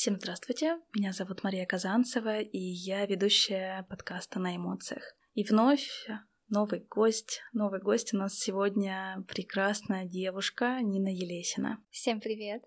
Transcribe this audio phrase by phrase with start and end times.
[0.00, 5.02] Всем здравствуйте, меня зовут Мария Казанцева, и я ведущая подкаста «На эмоциях».
[5.34, 6.06] И вновь
[6.48, 7.40] новый гость.
[7.52, 11.82] Новый гость у нас сегодня прекрасная девушка Нина Елесина.
[11.90, 12.62] Всем привет!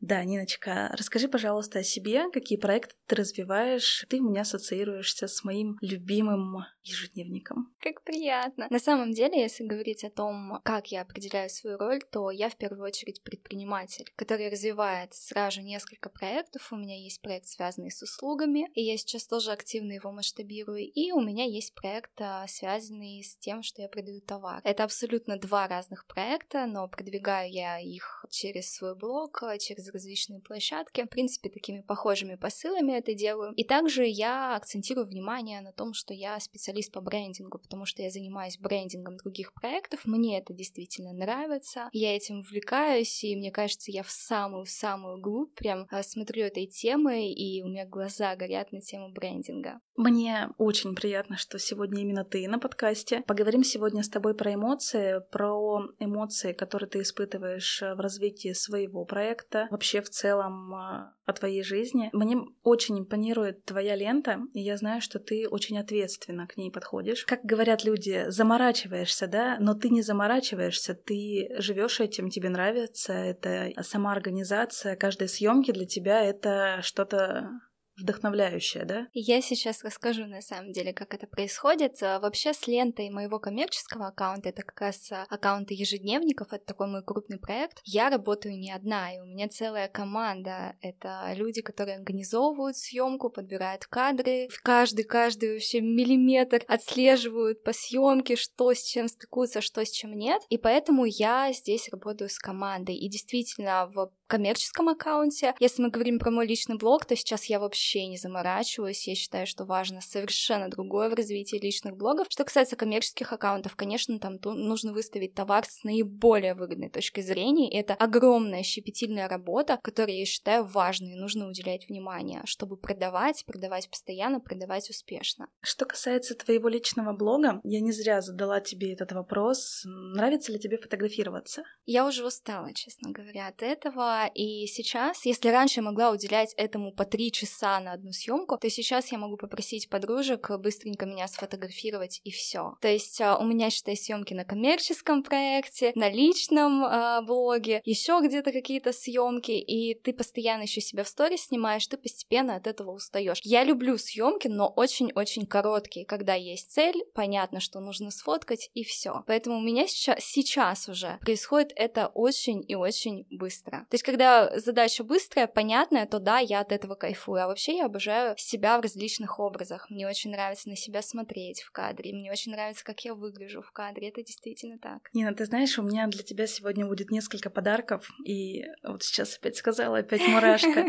[0.00, 4.04] Да, Ниночка, расскажи, пожалуйста, о себе, какие проекты ты развиваешь.
[4.08, 7.74] Ты у меня ассоциируешься с моим любимым ежедневником.
[7.80, 8.66] Как приятно.
[8.68, 12.56] На самом деле, если говорить о том, как я определяю свою роль, то я в
[12.56, 16.70] первую очередь предприниматель, который развивает сразу несколько проектов.
[16.70, 20.82] У меня есть проект, связанный с услугами, и я сейчас тоже активно его масштабирую.
[20.82, 24.60] И у меня есть проект, а, связанный с тем, что я продаю товар.
[24.64, 31.04] Это абсолютно два разных проекта, но продвигаю я их через свой блог, через различные площадки.
[31.04, 33.52] В принципе, такими похожими посылами это делаю.
[33.54, 38.10] И также я акцентирую внимание на том, что я специалист по брендингу, потому что я
[38.10, 40.00] занимаюсь брендингом других проектов.
[40.04, 41.88] Мне это действительно нравится.
[41.92, 47.32] Я этим увлекаюсь, и мне кажется, я в самую-самую глубь прям э, смотрю этой темы,
[47.32, 49.80] и у меня глаза горят на тему брендинга.
[49.96, 53.22] Мне очень приятно, что сегодня именно ты на подкасте.
[53.26, 59.68] Поговорим сегодня с тобой про эмоции, про эмоции, которые ты испытываешь в развитии своего проекта,
[59.74, 62.10] вообще в целом а, о твоей жизни.
[62.12, 67.24] Мне очень импонирует твоя лента, и я знаю, что ты очень ответственно к ней подходишь.
[67.24, 73.70] Как говорят люди, заморачиваешься, да, но ты не заморачиваешься, ты живешь этим, тебе нравится, это
[73.82, 77.50] сама организация, каждой съемки для тебя это что-то
[77.96, 79.08] вдохновляющее, да?
[79.12, 82.02] Я сейчас расскажу на самом деле, как это происходит.
[82.02, 86.88] А, вообще с лентой моего коммерческого аккаунта, это как раз а, аккаунты ежедневников, это такой
[86.88, 90.76] мой крупный проект, я работаю не одна, и у меня целая команда.
[90.80, 98.36] Это люди, которые организовывают съемку, подбирают кадры, в каждый, каждый вообще миллиметр отслеживают по съемке,
[98.36, 100.42] что с чем стыкуется, что с чем нет.
[100.48, 102.96] И поэтому я здесь работаю с командой.
[102.96, 105.54] И действительно, в коммерческом аккаунте.
[105.60, 109.06] Если мы говорим про мой личный блог, то сейчас я вообще не заморачиваюсь.
[109.06, 112.26] Я считаю, что важно совершенно другое в развитии личных блогов.
[112.30, 117.70] Что касается коммерческих аккаунтов, конечно, там нужно выставить товар с наиболее выгодной точки зрения.
[117.70, 123.44] И это огромная щепетильная работа, которой я считаю важной и нужно уделять внимание, чтобы продавать,
[123.46, 125.48] продавать постоянно, продавать успешно.
[125.60, 129.82] Что касается твоего личного блога, я не зря задала тебе этот вопрос.
[129.84, 131.62] Нравится ли тебе фотографироваться?
[131.86, 136.92] Я уже устала, честно говоря, от этого и сейчас, если раньше я могла уделять этому
[136.92, 142.20] по три часа на одну съемку, то сейчас я могу попросить подружек быстренько меня сфотографировать
[142.24, 142.76] и все.
[142.80, 148.20] То есть а, у меня, считай, съемки на коммерческом проекте, на личном э, блоге, еще
[148.22, 152.92] где-то какие-то съемки, и ты постоянно еще себя в сторис снимаешь, ты постепенно от этого
[152.92, 153.40] устаешь.
[153.42, 159.24] Я люблю съемки, но очень-очень короткие, когда есть цель, понятно, что нужно сфоткать и все.
[159.26, 163.86] Поэтому у меня сейчас, сейчас уже происходит это очень и очень быстро.
[163.90, 167.42] То есть когда задача быстрая, понятная, то да, я от этого кайфую.
[167.42, 169.88] А вообще я обожаю себя в различных образах.
[169.90, 172.12] Мне очень нравится на себя смотреть в кадре.
[172.12, 174.08] Мне очень нравится, как я выгляжу в кадре.
[174.08, 175.08] Это действительно так.
[175.12, 178.08] Нина, ты знаешь, у меня для тебя сегодня будет несколько подарков.
[178.24, 180.86] И вот сейчас опять сказала, опять мурашка.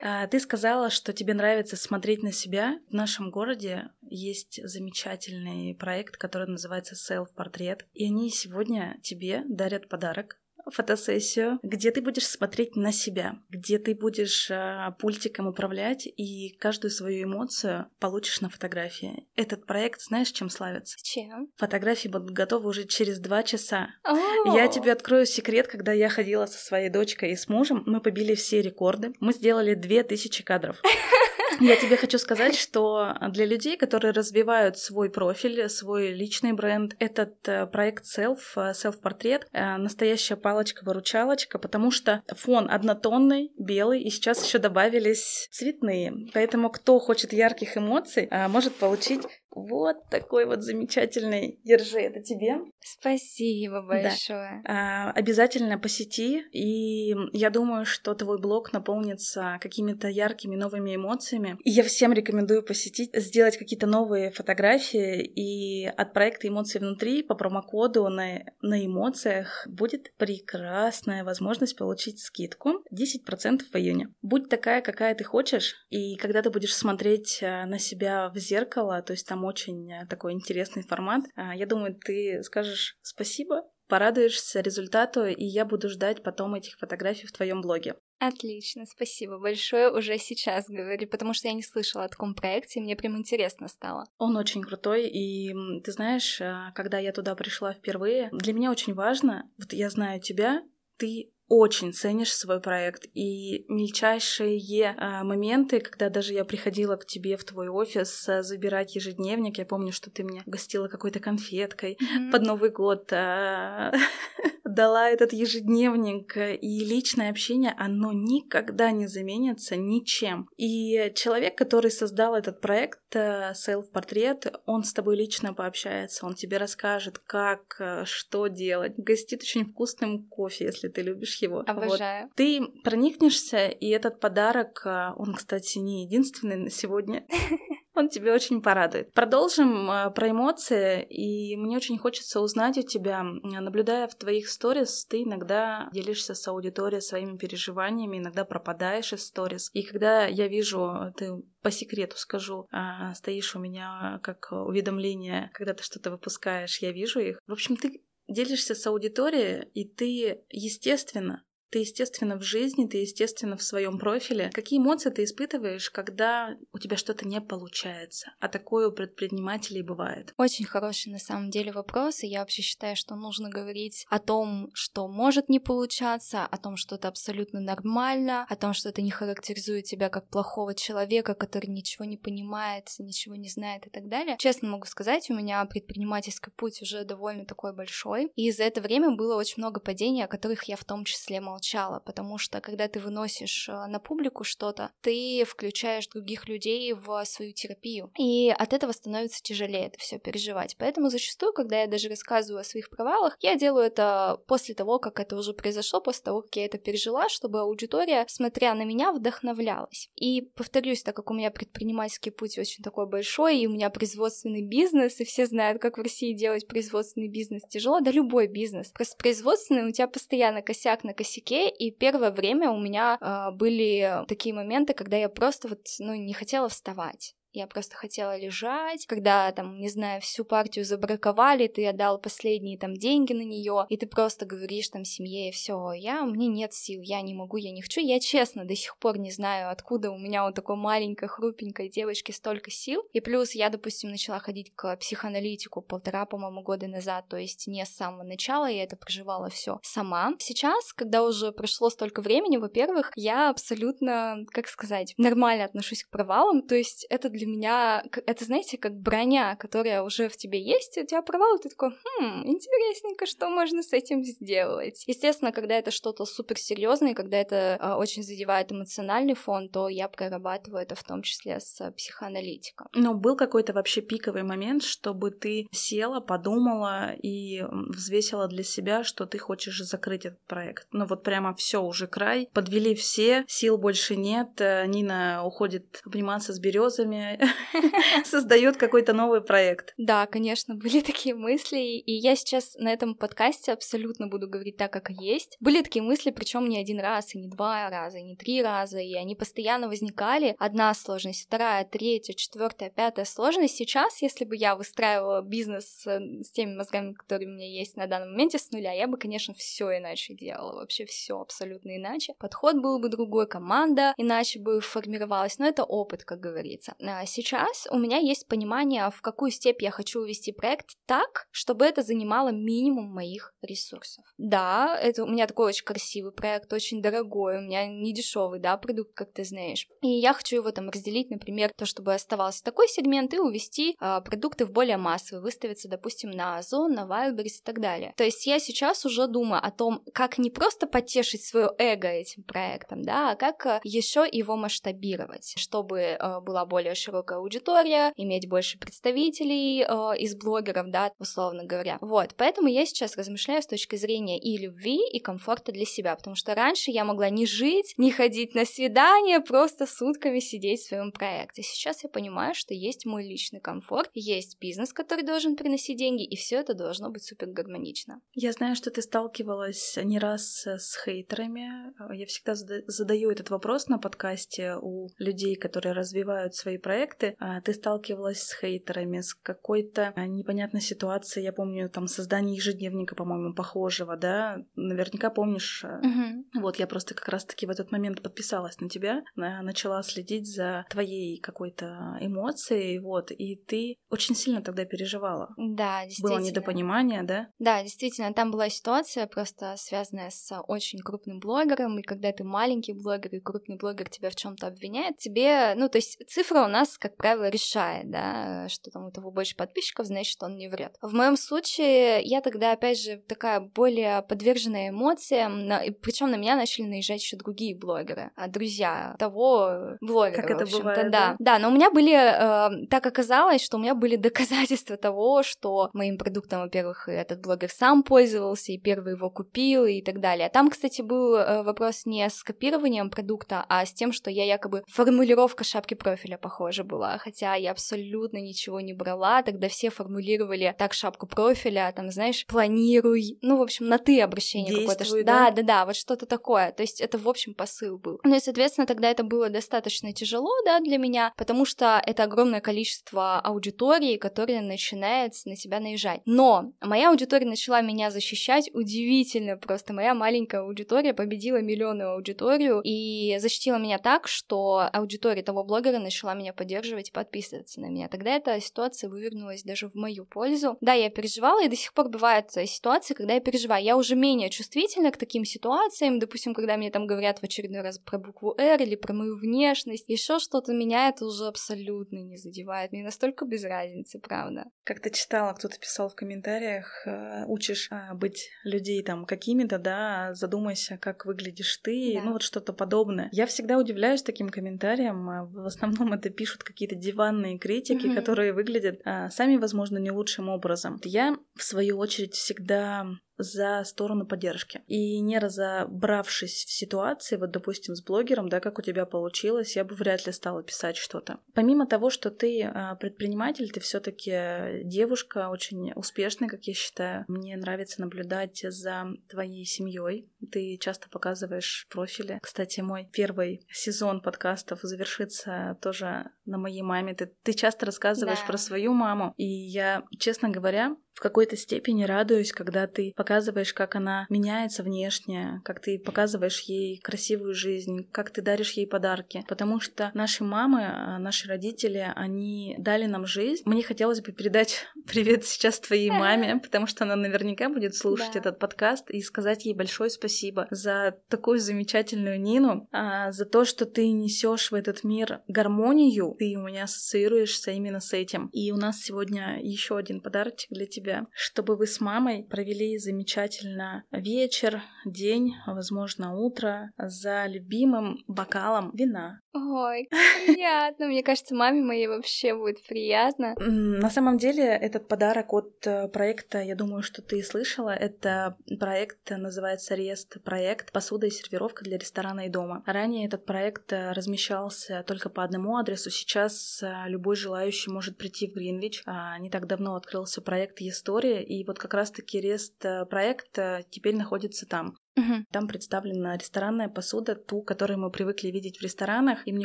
[0.30, 2.80] Ты сказала, что тебе нравится смотреть на себя.
[2.88, 7.86] В нашем городе есть замечательный проект, который называется Self-портрет.
[7.92, 13.94] И они сегодня тебе дарят подарок фотосессию, где ты будешь смотреть на себя, где ты
[13.94, 19.26] будешь э, пультиком управлять и каждую свою эмоцию получишь на фотографии.
[19.36, 20.96] Этот проект, знаешь, чем славится?
[21.02, 21.48] Чем?
[21.56, 23.88] Фотографии будут готовы уже через два часа.
[24.06, 24.54] Oh.
[24.54, 28.34] Я тебе открою секрет, когда я ходила со своей дочкой и с мужем, мы побили
[28.34, 29.12] все рекорды.
[29.20, 30.80] Мы сделали две тысячи кадров.
[31.60, 37.46] Я тебе хочу сказать, что для людей, которые развивают свой профиль, свой личный бренд, этот
[37.48, 44.44] э, проект Self, э, Self-портрет, э, настоящая палочка-выручалочка, потому что фон однотонный, белый, и сейчас
[44.44, 46.14] еще добавились цветные.
[46.32, 51.58] Поэтому кто хочет ярких эмоций, может получить вот такой вот замечательный.
[51.64, 52.58] Держи, это тебе.
[52.80, 54.62] Спасибо большое.
[54.64, 55.08] Да.
[55.08, 61.49] А, обязательно посети, и я думаю, что твой блог наполнится какими-то яркими новыми эмоциями.
[61.64, 67.34] И я всем рекомендую посетить, сделать какие-то новые фотографии, и от проекта «Эмоции внутри» по
[67.34, 74.08] промокоду на, на эмоциях будет прекрасная возможность получить скидку 10% в июне.
[74.22, 79.02] Будь такая, какая ты хочешь, и когда ты будешь смотреть э, на себя в зеркало,
[79.02, 81.24] то есть там очень э, такой интересный формат.
[81.36, 87.26] А, я думаю, ты скажешь спасибо, порадуешься результату, и я буду ждать потом этих фотографий
[87.26, 87.94] в твоем блоге.
[88.20, 89.90] Отлично, спасибо большое.
[89.90, 93.66] Уже сейчас говорю, потому что я не слышала о таком проекте, и мне прям интересно
[93.66, 94.08] стало.
[94.18, 98.92] Он очень крутой, и ты знаешь, э, когда я туда пришла впервые, для меня очень
[98.92, 100.62] важно, вот я знаю тебя,
[100.98, 103.06] ты очень ценишь свой проект.
[103.12, 108.94] И мельчайшие э, моменты, когда даже я приходила к тебе в твой офис э, забирать
[108.94, 112.30] ежедневник, я помню, что ты мне гостила какой-то конфеткой mm-hmm.
[112.30, 113.90] под Новый год, э,
[114.64, 120.48] дала этот ежедневник, и личное общение, оно никогда не заменится ничем.
[120.56, 127.18] И человек, который создал этот проект, Self-портрет, он с тобой лично пообщается, он тебе расскажет,
[127.18, 131.62] как, что делать, гостит очень вкусным кофе, если ты любишь его.
[131.66, 132.24] Обожаю.
[132.24, 132.34] Вот.
[132.36, 137.26] Ты проникнешься, и этот подарок, а, он, кстати, не единственный на сегодня.
[138.00, 139.12] Он тебе очень порадует.
[139.12, 145.04] Продолжим э, про эмоции, и мне очень хочется узнать у тебя, наблюдая в твоих сторис,
[145.04, 149.70] ты иногда делишься с аудиторией своими переживаниями, иногда пропадаешь из сторис.
[149.74, 155.74] И когда я вижу, ты по секрету скажу, а, стоишь у меня как уведомление, когда
[155.74, 157.40] ты что-то выпускаешь, я вижу их.
[157.46, 163.56] В общем, ты делишься с аудиторией, и ты, естественно, ты, естественно, в жизни, ты, естественно,
[163.56, 164.50] в своем профиле.
[164.52, 168.32] Какие эмоции ты испытываешь, когда у тебя что-то не получается?
[168.40, 170.34] А такое у предпринимателей бывает.
[170.36, 172.22] Очень хороший, на самом деле, вопрос.
[172.22, 176.76] И я вообще считаю, что нужно говорить о том, что может не получаться, о том,
[176.76, 181.66] что это абсолютно нормально, о том, что это не характеризует тебя как плохого человека, который
[181.66, 184.36] ничего не понимает, ничего не знает и так далее.
[184.38, 188.32] Честно могу сказать, у меня предпринимательский путь уже довольно такой большой.
[188.34, 191.59] И за это время было очень много падений, о которых я в том числе молчала
[191.60, 197.22] молчала, потому что когда ты выносишь э, на публику что-то, ты включаешь других людей в
[197.24, 200.76] свою терапию, и от этого становится тяжелее это все переживать.
[200.78, 205.20] Поэтому зачастую, когда я даже рассказываю о своих провалах, я делаю это после того, как
[205.20, 210.08] это уже произошло, после того, как я это пережила, чтобы аудитория, смотря на меня, вдохновлялась.
[210.16, 214.62] И повторюсь, так как у меня предпринимательский путь очень такой большой, и у меня производственный
[214.62, 218.92] бизнес, и все знают, как в России делать производственный бизнес тяжело, да любой бизнес.
[218.92, 223.50] Просто производственный у тебя постоянно косяк на косяке, языке, и первое время у меня э,
[223.52, 227.34] были такие моменты, когда я просто вот, ну, не хотела вставать.
[227.52, 232.94] Я просто хотела лежать, когда там, не знаю, всю партию забраковали, ты отдал последние там
[232.94, 237.20] деньги на нее, и ты просто говоришь там семье, все, я, мне нет сил, я
[237.22, 238.00] не могу, я не хочу.
[238.00, 242.30] Я честно до сих пор не знаю, откуда у меня у такой маленькой, хрупенькой девочки
[242.30, 243.02] столько сил.
[243.12, 247.84] И плюс я, допустим, начала ходить к психоаналитику полтора, по-моему, года назад, то есть не
[247.84, 250.34] с самого начала, я это проживала все сама.
[250.38, 256.62] Сейчас, когда уже прошло столько времени, во-первых, я абсолютно, как сказать, нормально отношусь к провалам,
[256.62, 261.06] то есть это для меня, это, знаете, как броня, которая уже в тебе есть, у
[261.06, 265.02] тебя провал, и ты такой, хм, интересненько, что можно с этим сделать.
[265.06, 270.82] Естественно, когда это что-то суперсерьезное, когда это э, очень задевает эмоциональный фон, то я прорабатываю
[270.82, 272.88] это в том числе с психоаналитиком.
[272.94, 279.26] Но был какой-то вообще пиковый момент, чтобы ты села, подумала и взвесила для себя, что
[279.26, 280.86] ты хочешь закрыть этот проект.
[280.92, 286.52] Ну вот прямо все уже край, подвели все, сил больше нет, э, Нина уходит обниматься
[286.52, 287.29] с березами,
[288.24, 289.94] создает какой-то новый проект.
[289.96, 294.92] Да, конечно, были такие мысли, и я сейчас на этом подкасте абсолютно буду говорить так,
[294.92, 295.56] как есть.
[295.60, 298.98] Были такие мысли, причем не один раз, и не два раза, и не три раза,
[298.98, 300.56] и они постоянно возникали.
[300.58, 303.76] Одна сложность, вторая, третья, четвертая, пятая сложность.
[303.76, 308.30] Сейчас, если бы я выстраивала бизнес с теми мозгами, которые у меня есть на данном
[308.30, 312.34] моменте с нуля, я бы, конечно, все иначе делала, вообще все абсолютно иначе.
[312.38, 316.94] Подход был бы другой, команда иначе бы формировалась, но это опыт, как говорится.
[317.20, 321.84] А сейчас у меня есть понимание, в какую степь я хочу увести проект так, чтобы
[321.84, 324.24] это занимало минимум моих ресурсов.
[324.38, 328.78] Да, это у меня такой очень красивый проект, очень дорогой, у меня не дешевый, да,
[328.78, 329.86] продукт, как ты знаешь.
[330.00, 334.20] И я хочу его там разделить, например, то, чтобы оставался такой сегмент и увести э,
[334.24, 338.14] продукты в более массовый, выставиться, допустим, на Озон, на Wildberries и так далее.
[338.16, 342.44] То есть я сейчас уже думаю о том, как не просто потешить свое эго этим
[342.44, 348.12] проектом, да, а как э, еще его масштабировать, чтобы э, была более широкая широкая аудитория,
[348.16, 351.98] иметь больше представителей э, из блогеров, да, условно говоря.
[352.00, 356.36] Вот, поэтому я сейчас размышляю с точки зрения и любви, и комфорта для себя, потому
[356.36, 361.10] что раньше я могла не жить, не ходить на свидания, просто сутками сидеть в своем
[361.10, 361.62] проекте.
[361.62, 366.36] Сейчас я понимаю, что есть мой личный комфорт, есть бизнес, который должен приносить деньги, и
[366.36, 368.20] все это должно быть супер гармонично.
[368.34, 371.92] Я знаю, что ты сталкивалась не раз с хейтерами.
[372.16, 377.60] Я всегда задаю этот вопрос на подкасте у людей, которые развивают свои проекты, проекты, а,
[377.60, 381.44] ты сталкивалась с хейтерами, с какой-то а, непонятной ситуацией.
[381.44, 384.58] Я помню, там, создание ежедневника, по-моему, похожего, да?
[384.74, 385.84] Наверняка помнишь.
[385.84, 386.60] Угу.
[386.60, 391.40] Вот, я просто как раз-таки в этот момент подписалась на тебя, начала следить за твоей
[391.40, 395.54] какой-то эмоцией, вот, и ты очень сильно тогда переживала.
[395.56, 396.38] Да, действительно.
[396.38, 397.48] Было недопонимание, да?
[397.58, 402.92] Да, действительно, там была ситуация просто связанная с очень крупным блогером, и когда ты маленький
[402.92, 406.68] блогер, и крупный блогер тебя в чем то обвиняет, тебе, ну, то есть цифра у
[406.68, 410.96] нас, как правило, решает, да, что там у того больше подписчиков, значит, он не врет.
[411.02, 415.82] В моем случае я тогда, опять же, такая более подверженная эмоциям, на...
[416.02, 420.42] причем на меня начали наезжать еще другие блогеры, а друзья того блогера.
[420.42, 421.36] Как это бывает, да.
[421.38, 425.90] Да, но у меня были, э, так оказалось, что у меня были доказательства того, что
[425.92, 430.48] моим продуктом, во-первых, этот блогер сам пользовался, и первый его купил, и так далее.
[430.48, 434.82] Там, кстати, был э, вопрос не с копированием продукта, а с тем, что я якобы
[434.88, 440.92] формулировка шапки профиля похожа была, хотя я абсолютно ничего не брала, тогда все формулировали так
[440.92, 445.24] шапку профиля, там, знаешь, планируй, ну, в общем, на ты обращение какое-то.
[445.24, 446.72] Да, да, да, вот что-то такое.
[446.72, 448.20] То есть это, в общем, посыл был.
[448.24, 452.60] Ну и, соответственно, тогда это было достаточно тяжело, да, для меня, потому что это огромное
[452.60, 456.22] количество аудитории, которая начинает на себя наезжать.
[456.24, 459.92] Но моя аудитория начала меня защищать удивительно просто.
[459.92, 466.34] Моя маленькая аудитория победила миллионную аудиторию и защитила меня так, что аудитория того блогера начала
[466.34, 468.08] меня поддерживать и подписываться на меня.
[468.08, 470.76] Тогда эта ситуация вывернулась даже в мою пользу.
[470.80, 473.84] Да, я переживала, и до сих пор бывают ситуации, когда я переживаю.
[473.84, 477.98] Я уже менее чувствительна к таким ситуациям, допустим, когда мне там говорят в очередной раз
[477.98, 482.92] про букву «Р» или про мою внешность, еще что-то, меня это уже абсолютно не задевает.
[482.92, 484.64] Мне настолько без разницы, правда.
[484.84, 490.34] Как ты читала, кто-то писал в комментариях, э, учишь а, быть людей там какими-то, да,
[490.34, 492.22] задумайся, как выглядишь ты, да.
[492.22, 493.28] ну вот что-то подобное.
[493.32, 495.50] Я всегда удивляюсь таким комментариям.
[495.50, 498.14] В основном это пишут какие-то диванные критики, mm-hmm.
[498.14, 501.00] которые выглядят а, сами, возможно, не лучшим образом.
[501.04, 503.06] Я, в свою очередь, всегда
[503.42, 504.82] за сторону поддержки.
[504.86, 509.84] И не разобравшись в ситуации, вот, допустим, с блогером, да, как у тебя получилось, я
[509.84, 511.38] бы вряд ли стала писать что-то.
[511.54, 517.24] Помимо того, что ты а, предприниматель, ты все таки девушка очень успешная, как я считаю.
[517.28, 520.30] Мне нравится наблюдать за твоей семьей.
[520.50, 522.38] Ты часто показываешь профили.
[522.42, 527.14] Кстати, мой первый сезон подкастов завершится тоже на моей маме.
[527.14, 528.46] Ты, ты часто рассказываешь да.
[528.46, 529.34] про свою маму.
[529.36, 535.60] И я, честно говоря, в какой-то степени радуюсь, когда ты показываешь, как она меняется внешне,
[535.66, 539.44] как ты показываешь ей красивую жизнь, как ты даришь ей подарки.
[539.46, 543.62] Потому что наши мамы, а, наши родители, они дали нам жизнь.
[543.66, 548.38] Мне хотелось бы передать привет сейчас твоей маме, потому что она наверняка будет слушать да.
[548.38, 553.84] этот подкаст и сказать ей большое спасибо за такую замечательную Нину, а, за то, что
[553.84, 556.34] ты несешь в этот мир гармонию.
[556.38, 558.46] Ты у меня ассоциируешься именно с этим.
[558.54, 562.98] И у нас сегодня еще один подарочек для тебя себя, чтобы вы с мамой провели
[562.98, 569.40] замечательно вечер, день, возможно, утро за любимым бокалом вина.
[569.52, 570.08] Ой,
[570.46, 571.06] приятно.
[571.06, 573.54] Мне кажется, маме моей вообще будет приятно.
[573.58, 579.30] На самом деле, этот подарок от э, проекта, я думаю, что ты слышала, это проект
[579.30, 582.84] называется Рест проект «Посуда и сервировка для ресторана и дома».
[582.86, 586.10] Ранее этот проект э, размещался только по одному адресу.
[586.10, 589.02] Сейчас э, любой желающий может прийти в Гринвич.
[589.04, 593.58] А, не так давно открылся проект История, и вот как раз-таки Рест проект
[593.90, 594.96] теперь находится там.
[595.20, 595.44] Угу.
[595.50, 599.46] Там представлена ресторанная посуда, ту, которую мы привыкли видеть в ресторанах.
[599.46, 599.64] И мне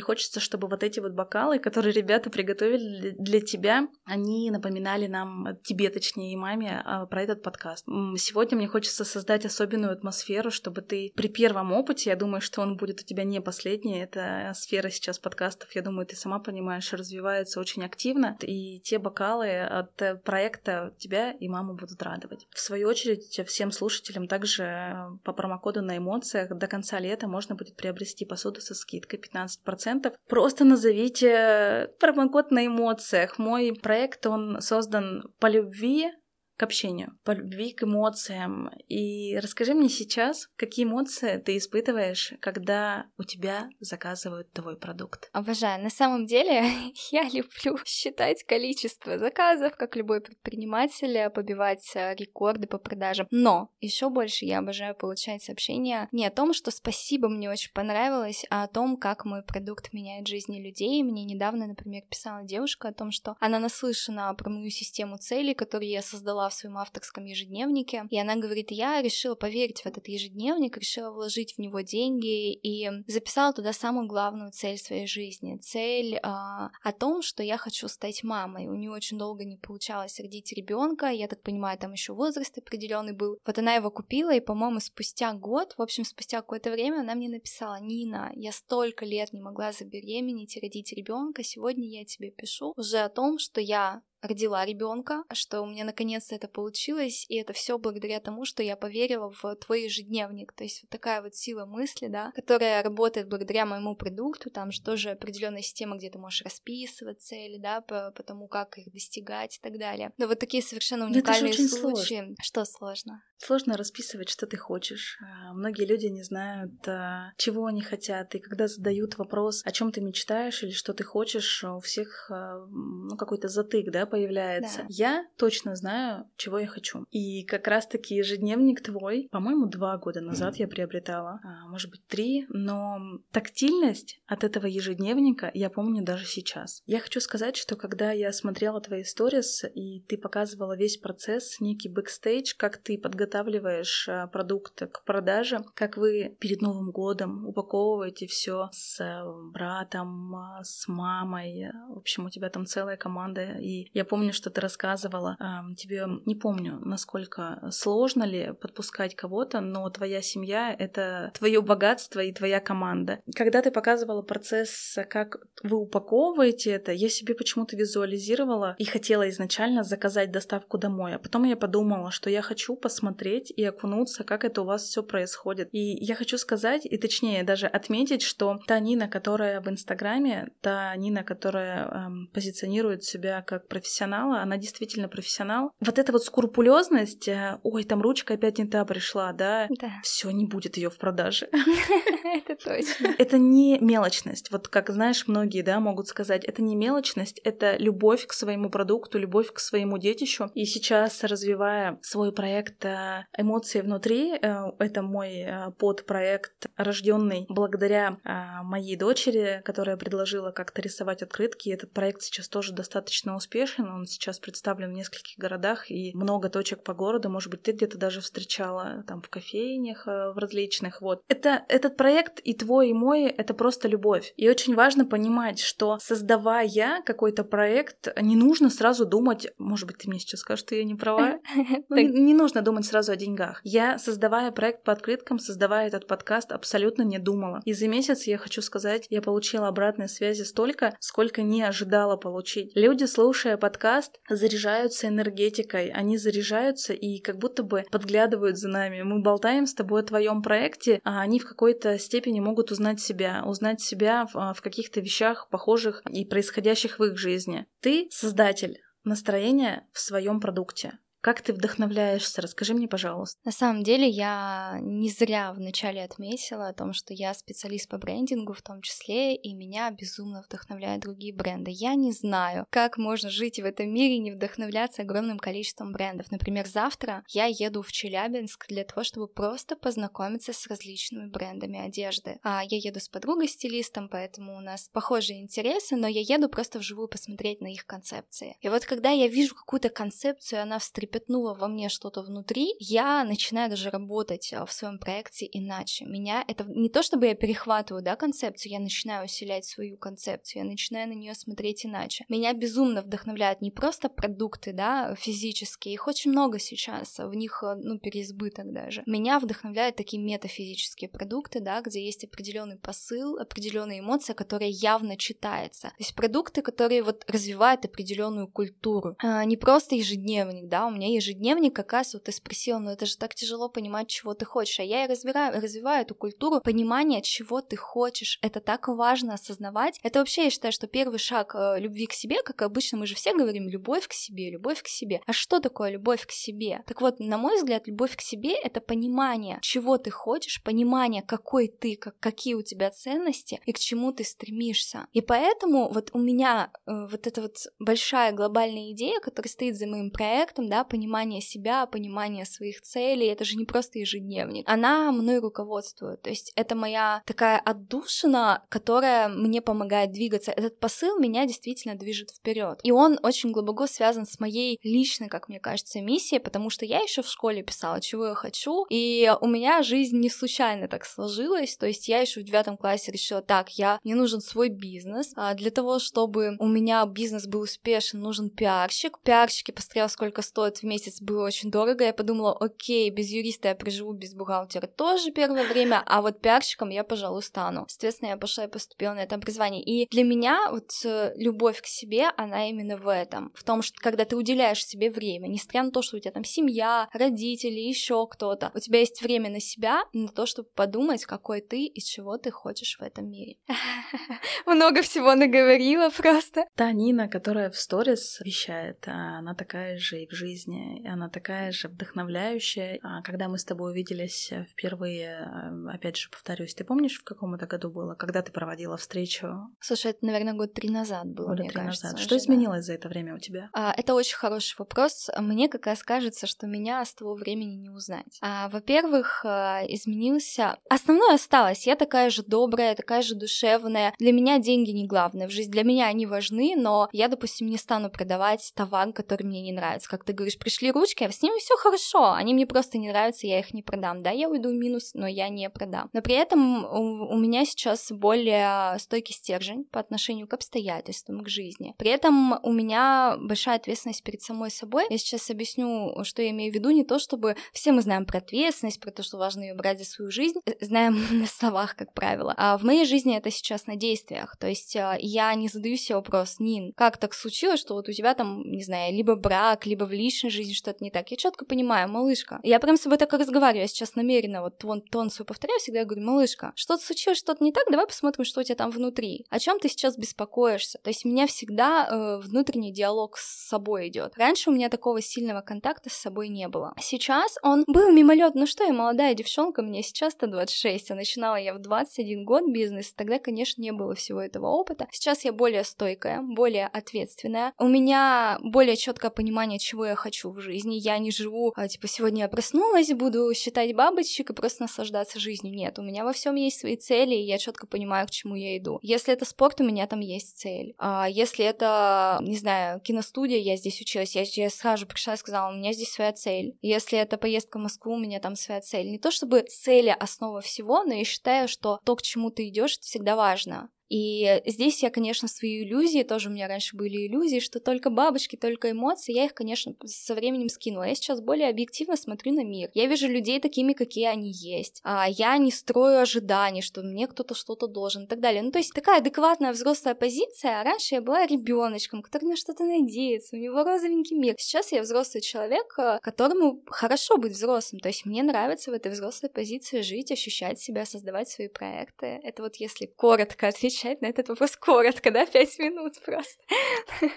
[0.00, 5.90] хочется, чтобы вот эти вот бокалы, которые ребята приготовили для тебя, они напоминали нам, тебе
[5.90, 7.86] точнее и маме, а, про этот подкаст.
[8.16, 12.76] Сегодня мне хочется создать особенную атмосферу, чтобы ты при первом опыте, я думаю, что он
[12.76, 17.60] будет у тебя не последний, эта сфера сейчас подкастов, я думаю, ты сама понимаешь, развивается
[17.60, 22.46] очень активно, и те бокалы от э, проекта тебя и маму будут радовать.
[22.50, 25.08] В свою очередь, всем слушателям также э,
[25.46, 30.12] по промокоду на эмоциях до конца лета можно будет приобрести посуду со скидкой 15%.
[30.28, 33.38] Просто назовите промокод на эмоциях.
[33.38, 36.10] Мой проект, он создан по любви
[36.56, 38.70] к общению, по любви к эмоциям.
[38.88, 45.28] И расскажи мне сейчас, какие эмоции ты испытываешь, когда у тебя заказывают твой продукт.
[45.32, 45.82] Обожаю.
[45.82, 46.64] На самом деле,
[47.10, 53.26] я люблю считать количество заказов, как любой предприниматель, побивать э, рекорды по продажам.
[53.30, 58.44] Но еще больше я обожаю получать сообщения не о том, что спасибо, мне очень понравилось,
[58.50, 61.02] а о том, как мой продукт меняет жизни людей.
[61.02, 65.90] Мне недавно, например, писала девушка о том, что она наслышана про мою систему целей, которую
[65.90, 70.76] я создала в своем авторском ежедневнике, и она говорит, я решила поверить в этот ежедневник,
[70.76, 75.58] решила вложить в него деньги и записала туда самую главную цель своей жизни.
[75.58, 78.66] Цель а, о том, что я хочу стать мамой.
[78.66, 83.12] У нее очень долго не получалось родить ребенка, я так понимаю, там еще возраст определенный
[83.12, 83.38] был.
[83.44, 87.28] Вот она его купила, и, по-моему, спустя год, в общем, спустя какое-то время она мне
[87.28, 92.72] написала, Нина, я столько лет не могла забеременеть и родить ребенка, сегодня я тебе пишу
[92.76, 97.52] уже о том, что я родила ребенка, что у меня наконец-то это получилось, и это
[97.52, 100.52] все благодаря тому, что я поверила в твой ежедневник.
[100.52, 104.82] То есть вот такая вот сила мысли, да, которая работает благодаря моему продукту, там же
[104.82, 109.58] тоже определенная система, где ты можешь расписывать цели, да, по, по тому, как их достигать
[109.58, 110.12] и так далее.
[110.18, 112.16] Но вот такие совершенно уникальные случаи.
[112.16, 112.34] Сложно.
[112.42, 113.22] Что сложно?
[113.38, 115.18] Сложно расписывать, что ты хочешь.
[115.20, 119.92] А, многие люди не знают, а, чего они хотят, и когда задают вопрос, о чем
[119.92, 124.78] ты мечтаешь или что ты хочешь, у всех а, ну, какой-то затык, да, появляется.
[124.78, 124.86] Да.
[124.88, 127.04] Я точно знаю, чего я хочу.
[127.10, 132.98] И как раз-таки ежедневник твой, по-моему, два года назад я приобретала, может быть, три, но
[133.32, 136.82] тактильность от этого ежедневника я помню даже сейчас.
[136.86, 141.88] Я хочу сказать, что когда я смотрела твои сторис, и ты показывала весь процесс, некий
[141.88, 148.68] бэкстейдж, как ты подготавливаешь э, продукт к продаже, как вы перед Новым годом упаковываете все
[148.72, 149.22] с э,
[149.52, 151.70] братом, э, с мамой.
[151.88, 153.56] В общем, у тебя там целая команда.
[153.58, 155.38] И я помню, что ты рассказывала,
[155.76, 162.30] тебе не помню, насколько сложно ли подпускать кого-то, но твоя семья— это твое богатство и
[162.30, 163.20] твоя команда.
[163.34, 169.82] Когда ты показывала процесс, как вы упаковываете это, я себе почему-то визуализировала и хотела изначально
[169.82, 171.14] заказать доставку домой.
[171.14, 175.02] А потом я подумала, что я хочу посмотреть и окунуться, как это у вас все
[175.02, 175.70] происходит.
[175.72, 180.94] И я хочу сказать, и точнее даже отметить, что та Нина, которая в Инстаграме, та
[180.96, 185.70] Нина, которая эм, позиционирует себя как профессионала, она действительно профессионал.
[185.80, 189.90] Вот эта вот скрупулезность, э, ой, там ручка опять не та пришла, да, да.
[190.02, 191.48] все не будет ее в продаже.
[192.24, 193.14] Это точно.
[193.18, 194.50] Это не мелочность.
[194.50, 199.18] Вот как знаешь, многие, да, могут сказать, это не мелочность, это любовь к своему продукту,
[199.18, 200.50] любовь к своему детищу.
[200.54, 204.32] И сейчас, развивая свой проект э, эмоции внутри.
[204.34, 205.46] Э, это мой
[205.78, 208.18] подпроект, рожденный благодаря
[208.64, 211.70] моей дочери, которая предложила как-то рисовать открытки.
[211.70, 213.75] Этот проект сейчас тоже достаточно успешен.
[213.78, 217.30] Он сейчас представлен в нескольких городах и много точек по городу.
[217.30, 221.00] Может быть, ты где-то даже встречала там в кофейнях в различных.
[221.00, 221.22] Вот.
[221.28, 224.32] Это, этот проект и твой, и мой— это просто любовь.
[224.36, 230.08] И очень важно понимать, что создавая какой-то проект, не нужно сразу думать, может быть, ты
[230.08, 231.38] мне сейчас скажешь, что я не права,
[231.88, 233.60] ну, не нужно думать сразу о деньгах.
[233.62, 237.60] Я, создавая проект по открыткам, создавая этот подкаст, абсолютно не думала.
[237.64, 242.72] И за месяц, я хочу сказать, я получила обратной связи столько, сколько не ожидала получить.
[242.74, 249.02] Люди, слушая подкаст, заряжаются энергетикой, они заряжаются и как будто бы подглядывают за нами.
[249.02, 253.42] Мы болтаем с тобой о твоем проекте, а они в какой-то степени могут узнать себя,
[253.44, 257.66] узнать себя в, в каких-то вещах похожих и происходящих в их жизни.
[257.80, 261.00] Ты создатель настроения в своем продукте.
[261.26, 262.40] Как ты вдохновляешься?
[262.40, 263.40] Расскажи мне, пожалуйста.
[263.44, 268.52] На самом деле я не зря вначале отметила о том, что я специалист по брендингу
[268.52, 271.72] в том числе, и меня безумно вдохновляют другие бренды.
[271.74, 276.30] Я не знаю, как можно жить в этом мире и не вдохновляться огромным количеством брендов.
[276.30, 282.38] Например, завтра я еду в Челябинск для того, чтобы просто познакомиться с различными брендами одежды.
[282.44, 287.08] А я еду с подругой-стилистом, поэтому у нас похожие интересы, но я еду просто вживую
[287.08, 288.56] посмотреть на их концепции.
[288.60, 293.24] И вот когда я вижу какую-то концепцию, она встрепенула запятнуло во мне что-то внутри, я
[293.24, 296.04] начинаю даже работать а, в своем проекте иначе.
[296.04, 300.68] Меня это не то, чтобы я перехватываю, да, концепцию, я начинаю усилять свою концепцию, я
[300.68, 302.24] начинаю на нее смотреть иначе.
[302.28, 307.76] Меня безумно вдохновляют не просто продукты, да, физические, их очень много сейчас, в них, а,
[307.76, 309.02] ну, переизбыток даже.
[309.06, 315.88] Меня вдохновляют такие метафизические продукты, да, где есть определенный посыл, определенные эмоции, которые явно читается.
[315.88, 319.16] То есть продукты, которые вот развивают определенную культуру.
[319.22, 323.06] А, не просто ежедневник, да, у меня ежедневник, как раз вот ты спросил, ну это
[323.06, 327.22] же так тяжело понимать, чего ты хочешь, а я и развиваю, развиваю эту культуру понимания,
[327.22, 331.78] чего ты хочешь, это так важно осознавать, это вообще я считаю, что первый шаг э,
[331.78, 335.20] любви к себе, как обычно мы же все говорим, любовь к себе, любовь к себе,
[335.26, 336.82] а что такое любовь к себе?
[336.86, 341.68] Так вот, на мой взгляд, любовь к себе— это понимание, чего ты хочешь, понимание, какой
[341.68, 345.06] ты, как, какие у тебя ценности и к чему ты стремишься.
[345.12, 349.86] И поэтому вот у меня э, вот эта вот большая глобальная идея, которая стоит за
[349.86, 353.26] моим проектом, да, понимание себя, понимание своих целей.
[353.26, 354.68] Это же не просто ежедневник.
[354.68, 356.22] Она мной руководствует.
[356.22, 360.52] То есть это моя такая отдушина, которая мне помогает двигаться.
[360.52, 362.80] Этот посыл меня действительно движет вперед.
[362.82, 367.00] И он очень глубоко связан с моей личной, как мне кажется, миссией, потому что я
[367.00, 371.76] еще в школе писала, чего я хочу, и у меня жизнь не случайно так сложилась.
[371.76, 375.32] То есть я еще в девятом классе решила, так, я мне нужен свой бизнес.
[375.36, 379.18] А для того, чтобы у меня бизнес был успешен, нужен пиарщик.
[379.22, 382.04] Пиарщики посмотрела, сколько стоит в месяц, было очень дорого.
[382.04, 386.90] Я подумала, окей, без юриста я проживу, без бухгалтера тоже первое время, а вот пиарщиком
[386.90, 387.86] я, пожалуй, стану.
[387.88, 389.82] Соответственно, я пошла и поступила на это образование.
[389.82, 393.52] И для меня вот э, любовь к себе, она именно в этом.
[393.54, 396.44] В том, что когда ты уделяешь себе время, несмотря на то, что у тебя там
[396.44, 401.60] семья, родители, еще кто-то, у тебя есть время на себя, на то, чтобы подумать, какой
[401.60, 403.56] ты и чего ты хочешь в этом мире.
[404.66, 406.64] Много всего наговорила просто.
[406.74, 411.88] Та Нина, которая в сторис вещает, она такая же и в жизни, она такая же
[411.88, 412.98] вдохновляющая.
[413.02, 415.48] А когда мы с тобой увиделись впервые,
[415.92, 419.48] опять же повторюсь, ты помнишь, в каком это году было, когда ты проводила встречу?
[419.80, 422.06] Слушай, это, наверное, год три назад было, Года мне три кажется.
[422.06, 422.20] назад.
[422.20, 423.70] Что изменилось за это время у тебя?
[423.72, 425.30] А, это очень хороший вопрос.
[425.38, 428.38] Мне как раз кажется, что меня с того времени не узнать.
[428.42, 430.78] А, во-первых, а, изменился...
[430.88, 431.86] Основное осталось.
[431.86, 434.14] Я такая же добрая, такая же душевная.
[434.18, 435.72] Для меня деньги не главное в жизни.
[435.72, 440.08] Для меня они важны, но я, допустим, не стану продавать товар, который мне не нравится.
[440.08, 442.32] Как ты говоришь, пришли ручки, а с ними все хорошо.
[442.32, 444.22] Они мне просто не нравятся, я их не продам.
[444.22, 446.08] Да, я уйду в минус, но я не продам.
[446.12, 451.48] Но при этом у, у меня сейчас более стойкий стержень по отношению к обстоятельствам, к
[451.48, 451.94] жизни.
[451.98, 455.04] При этом у меня большая ответственность перед самой собой.
[455.10, 456.90] Я сейчас объясню, что я имею в виду.
[456.90, 460.04] Не то, чтобы все мы знаем про ответственность, про то, что важно ее брать за
[460.04, 460.58] свою жизнь.
[460.66, 462.54] Э, знаем на словах, как правило.
[462.56, 464.56] А в моей жизни это сейчас на действиях.
[464.58, 468.12] То есть а, я не задаю себе вопрос, Нин, как так случилось, что вот у
[468.12, 470.12] тебя там, не знаю, либо брак, либо в
[470.46, 471.30] личной жизни что-то не так.
[471.30, 472.60] Я четко понимаю, малышка.
[472.62, 473.82] Я прям с собой так и разговариваю.
[473.82, 477.72] Я сейчас намеренно вот тон, тон свой повторяю, всегда говорю, малышка, что-то случилось, что-то не
[477.72, 479.44] так, давай посмотрим, что у тебя там внутри.
[479.50, 480.98] О чем ты сейчас беспокоишься?
[481.02, 484.36] То есть у меня всегда э, внутренний диалог с собой идет.
[484.36, 486.94] Раньше у меня такого сильного контакта с собой не было.
[487.00, 488.54] Сейчас он был мимолет.
[488.54, 493.12] Ну что, я молодая девчонка, мне сейчас-то 26, а начинала я в 21 год бизнес.
[493.12, 495.06] Тогда, конечно, не было всего этого опыта.
[495.10, 497.72] Сейчас я более стойкая, более ответственная.
[497.78, 500.96] У меня более четкое понимание, чего я хочу в жизни.
[500.96, 505.74] Я не живу, а, типа, сегодня я проснулась, буду считать бабочек и просто наслаждаться жизнью.
[505.74, 508.76] Нет, у меня во всем есть свои цели, и я четко понимаю, к чему я
[508.76, 508.98] иду.
[509.02, 510.94] Если это спорт, у меня там есть цель.
[510.98, 515.72] А если это, не знаю, киностудия, я здесь училась, я, я сразу пришла и сказала,
[515.72, 516.76] у меня здесь своя цель.
[516.82, 519.10] Если это поездка в Москву, у меня там своя цель.
[519.10, 522.96] Не то чтобы цели основа всего, но я считаю, что то, к чему ты идешь,
[522.98, 523.88] это всегда важно.
[524.08, 528.56] И здесь я, конечно, свои иллюзии, тоже у меня раньше были иллюзии, что только бабочки,
[528.56, 531.04] только эмоции, я их, конечно, со временем скинула.
[531.04, 532.90] Я сейчас более объективно смотрю на мир.
[532.94, 535.00] Я вижу людей такими, какие они есть.
[535.02, 538.62] А я не строю ожиданий, что мне кто-то что-то должен и так далее.
[538.62, 542.84] Ну, то есть такая адекватная взрослая позиция, а раньше я была ребеночком, который на что-то
[542.84, 544.54] надеется, у него розовенький мир.
[544.58, 549.10] Сейчас я взрослый человек, э, которому хорошо быть взрослым, то есть мне нравится в этой
[549.10, 552.40] взрослой позиции жить, ощущать себя, создавать свои проекты.
[552.42, 556.62] Это вот если коротко отвечать отвечать на этот вопрос коротко, да, пять минут просто.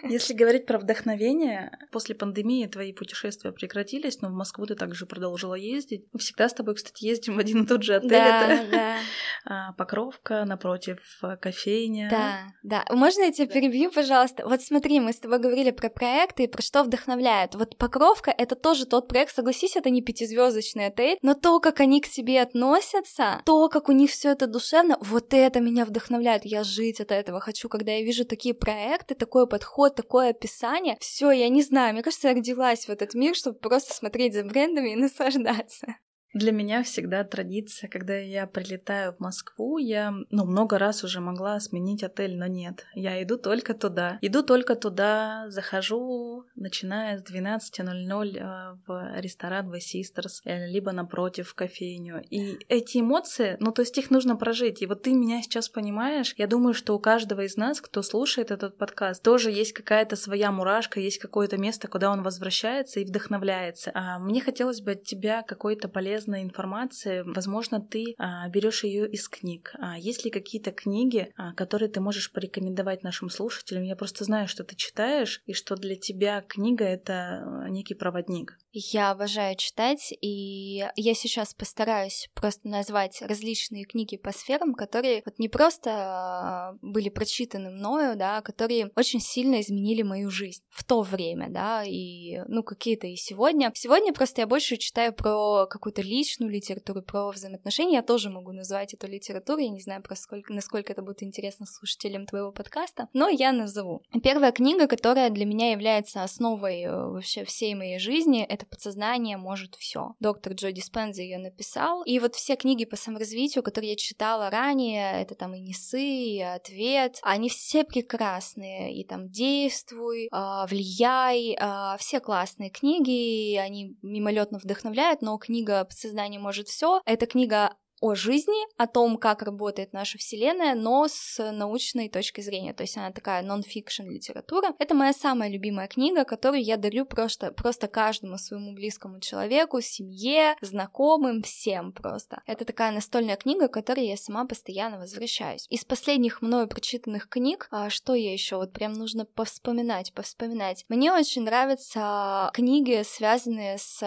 [0.03, 5.55] Если говорить про вдохновение, после пандемии твои путешествия прекратились, но в Москву ты также продолжила
[5.55, 6.05] ездить.
[6.13, 8.09] Мы всегда с тобой, кстати, ездим в один и тот же отель.
[8.09, 8.95] Да, это да.
[9.45, 12.09] А, Покровка, напротив э, кофейня.
[12.09, 12.85] Да, да.
[12.93, 14.45] Можно я тебя перебью, пожалуйста?
[14.45, 17.55] Вот смотри, мы с тобой говорили про проекты и про что вдохновляет.
[17.55, 22.01] Вот Покровка— это тоже тот проект, согласись, это не пятизвездочный отель, но то, как они
[22.01, 26.63] к себе относятся, то, как у них все это душевно, вот это меня вдохновляет я
[26.63, 31.49] жить от этого хочу, когда я вижу такие проекты, такой подход, такое описание, все, я
[31.49, 34.95] не знаю, мне кажется, я родилась в этот мир, чтобы просто смотреть за брендами и
[34.97, 35.95] наслаждаться.
[36.33, 41.59] Для меня всегда традиция, когда я прилетаю в Москву, я, ну, много раз уже могла
[41.59, 42.85] сменить отель, но нет.
[42.93, 44.19] Я иду только туда.
[44.21, 51.49] Иду только туда, захожу, начиная с 12.00 э, в ресторан The Sisters, э, либо напротив
[51.49, 52.21] в кофейню.
[52.29, 54.83] И эти эмоции, ну, то есть их нужно прожить.
[54.83, 58.51] И вот ты меня сейчас понимаешь, я думаю, что у каждого из нас, кто слушает
[58.51, 63.89] этот подкаст, тоже есть какая-то своя мурашка, есть какое-то место, куда он возвращается и вдохновляется.
[63.95, 67.23] А мне хотелось бы от тебя какой-то полезный полезной информации.
[67.25, 69.73] Возможно, ты а, берешь ее из книг.
[69.79, 73.83] А есть ли какие-то книги, а, которые ты можешь порекомендовать нашим слушателям?
[73.83, 78.57] Я просто знаю, что ты читаешь, и что для тебя книга— это некий проводник.
[78.71, 85.39] Я обожаю читать, и я сейчас постараюсь просто назвать различные книги по сферам, которые вот
[85.39, 90.83] не просто а, были прочитаны мною, да, а которые очень сильно изменили мою жизнь в
[90.83, 93.71] то время, да, и, ну, какие-то и сегодня.
[93.73, 97.95] Сегодня просто я больше читаю про какую-то личную литературу, про взаимоотношения.
[97.95, 101.65] Я тоже могу назвать эту литературу, я не знаю, про сколько, насколько это будет интересно
[101.65, 104.03] слушателям твоего подкаста, но я назову.
[104.23, 109.75] Первая книга, которая для меня является основой э, вообще всей моей жизни, это подсознание может
[109.75, 110.15] все.
[110.19, 112.03] Доктор Джо Диспенза ее написал.
[112.03, 116.41] И вот все книги по саморазвитию, которые я читала ранее, это там и Несы, и
[116.41, 118.93] Ответ, они все прекрасные.
[118.95, 126.39] И там Действуй, а, Влияй, а, все классные книги, они мимолетно вдохновляют, но книга Подсознание
[126.39, 127.01] может все.
[127.05, 132.73] Это книга о жизни, о том, как работает наша Вселенная, но с научной точки зрения.
[132.73, 134.73] То есть она такая нон-фикшн литература.
[134.79, 140.55] Это моя самая любимая книга, которую я дарю просто, просто каждому своему близкому человеку, семье,
[140.61, 142.41] знакомым, всем просто.
[142.45, 145.65] Это такая настольная книга, к которой я сама постоянно возвращаюсь.
[145.69, 150.85] Из последних мною прочитанных книг, а что я еще вот прям нужно повспоминать, повспоминать.
[150.89, 153.99] Мне очень нравятся книги, связанные с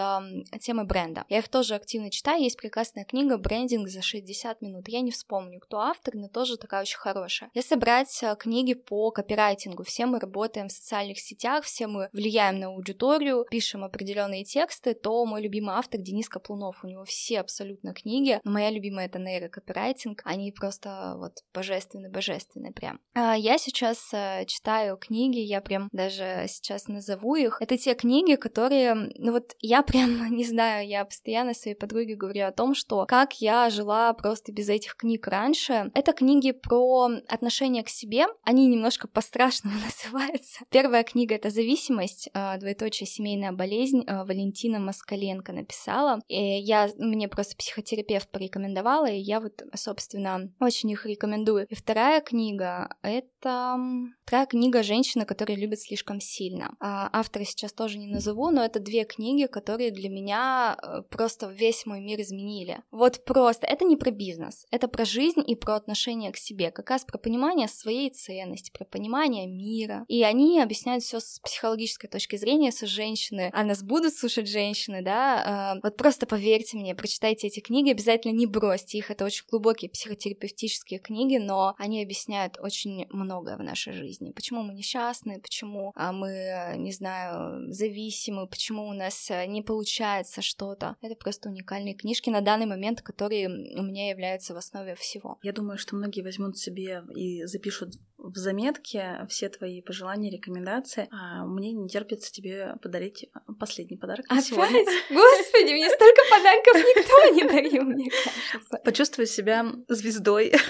[0.60, 1.24] темой бренда.
[1.28, 2.42] Я их тоже активно читаю.
[2.42, 4.88] Есть прекрасная книга «Брендинг тренинг за 60 минут.
[4.88, 7.50] Я не вспомню, кто автор, но тоже такая очень хорошая.
[7.54, 12.58] Если брать э, книги по копирайтингу, все мы работаем в социальных сетях, все мы влияем
[12.58, 17.92] на аудиторию, пишем определенные тексты, то мой любимый автор Денис Каплунов, у него все абсолютно
[17.92, 23.00] книги, но моя любимая это нейрокопирайтинг, они просто вот божественные, божественные прям.
[23.14, 27.60] А я сейчас э, читаю книги, я прям даже сейчас назову их.
[27.60, 32.46] Это те книги, которые, ну вот я прям, не знаю, я постоянно своей подруге говорю
[32.46, 35.90] о том, что как я жила просто без этих книг раньше.
[35.94, 38.26] Это книги про отношение к себе.
[38.44, 40.64] Они немножко по-страшному называются.
[40.70, 44.04] Первая книга— это «Зависимость», а, двоеточие «Семейная болезнь».
[44.06, 46.20] А, Валентина Москаленко написала.
[46.28, 51.66] И я, мне просто психотерапевт порекомендовала, и я вот, собственно, очень их рекомендую.
[51.68, 53.78] И вторая книга— это...
[54.24, 56.74] Вторая книга «Женщина, которая любит слишком сильно».
[56.80, 61.46] А, автора сейчас тоже не назову, но это две книги, которые для меня э, просто
[61.46, 62.82] весь мой мир изменили.
[62.90, 66.70] Вот просто просто это не про бизнес, это про жизнь и про отношение к себе,
[66.70, 70.04] как раз про понимание своей ценности, про понимание мира.
[70.08, 75.02] И они объясняют все с психологической точки зрения, с женщины, а нас будут слушать женщины,
[75.02, 75.42] да.
[75.44, 79.90] А, вот просто поверьте мне, прочитайте эти книги, обязательно не бросьте их, это очень глубокие
[79.90, 84.32] психотерапевтические книги, но они объясняют очень многое в нашей жизни.
[84.32, 90.96] Почему мы несчастны, почему а, мы, не знаю, зависимы, почему у нас не получается что-то.
[91.00, 95.38] Это просто уникальные книжки на данный момент, которые у меня являются в основе всего.
[95.42, 101.08] Я думаю, что многие возьмут себе и запишут в заметке все твои пожелания, рекомендации.
[101.10, 104.46] А мне не терпится тебе подарить последний подарок Опять?
[104.46, 104.78] сегодня.
[105.10, 108.78] Господи, мне столько подарков никто не дарил, мне кажется.
[108.84, 110.52] Почувствуй себя звездой.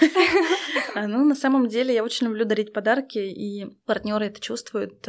[0.95, 5.07] А, ну, на самом деле, я очень люблю дарить подарки, и партнеры это чувствуют.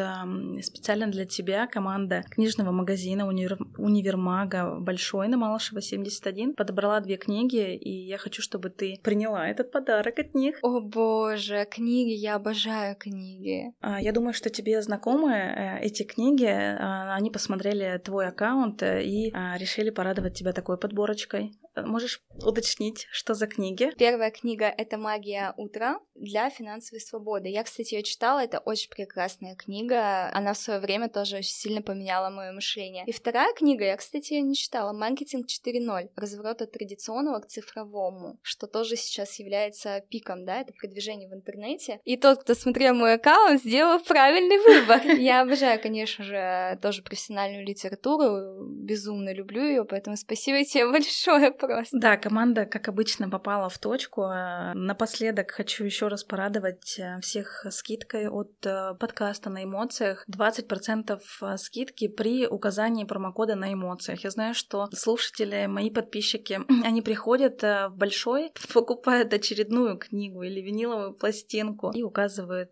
[0.63, 7.91] Специально для тебя команда книжного магазина Универмага Большой на Малышева 71 подобрала две книги, и
[7.91, 10.57] я хочу, чтобы ты приняла этот подарок от них.
[10.63, 13.73] О боже, книги, я обожаю книги.
[13.81, 16.47] А, я думаю, что тебе знакомы э, эти книги.
[16.47, 21.53] А, они посмотрели твой аккаунт э, и а, решили порадовать тебя такой подборочкой.
[21.77, 23.91] Можешь уточнить, что за книги?
[23.99, 27.49] Первая книга— это «Магия утра» для финансовой свободы.
[27.49, 30.31] Я, кстати, ее читала, это очень прекрасная книга.
[30.33, 33.05] Она в свое время тоже очень сильно поменяла мое мышление.
[33.07, 36.11] И вторая книга, я, кстати, ее не читала, «Маркетинг 4.0.
[36.15, 42.01] Разворот от традиционного к цифровому», что тоже сейчас является пиком, да, это продвижение в интернете.
[42.05, 45.01] И тот, кто смотрел мой аккаунт, сделал правильный выбор.
[45.19, 51.99] Я обожаю, конечно же, тоже профессиональную литературу, безумно люблю ее, поэтому спасибо тебе большое просто.
[51.99, 54.23] Да, команда, как обычно, попала в точку.
[54.23, 60.25] А, напоследок хочу еще раз порадовать э, всех скидкой от э, подкаста на эмоциях.
[60.31, 64.25] 20% э, скидки при указании промокода на эмоциях.
[64.25, 71.15] Я знаю, что слушатели, мои подписчики, они приходят в большой, покупают очередную книгу или виниловую
[71.15, 72.71] пластинку и указывают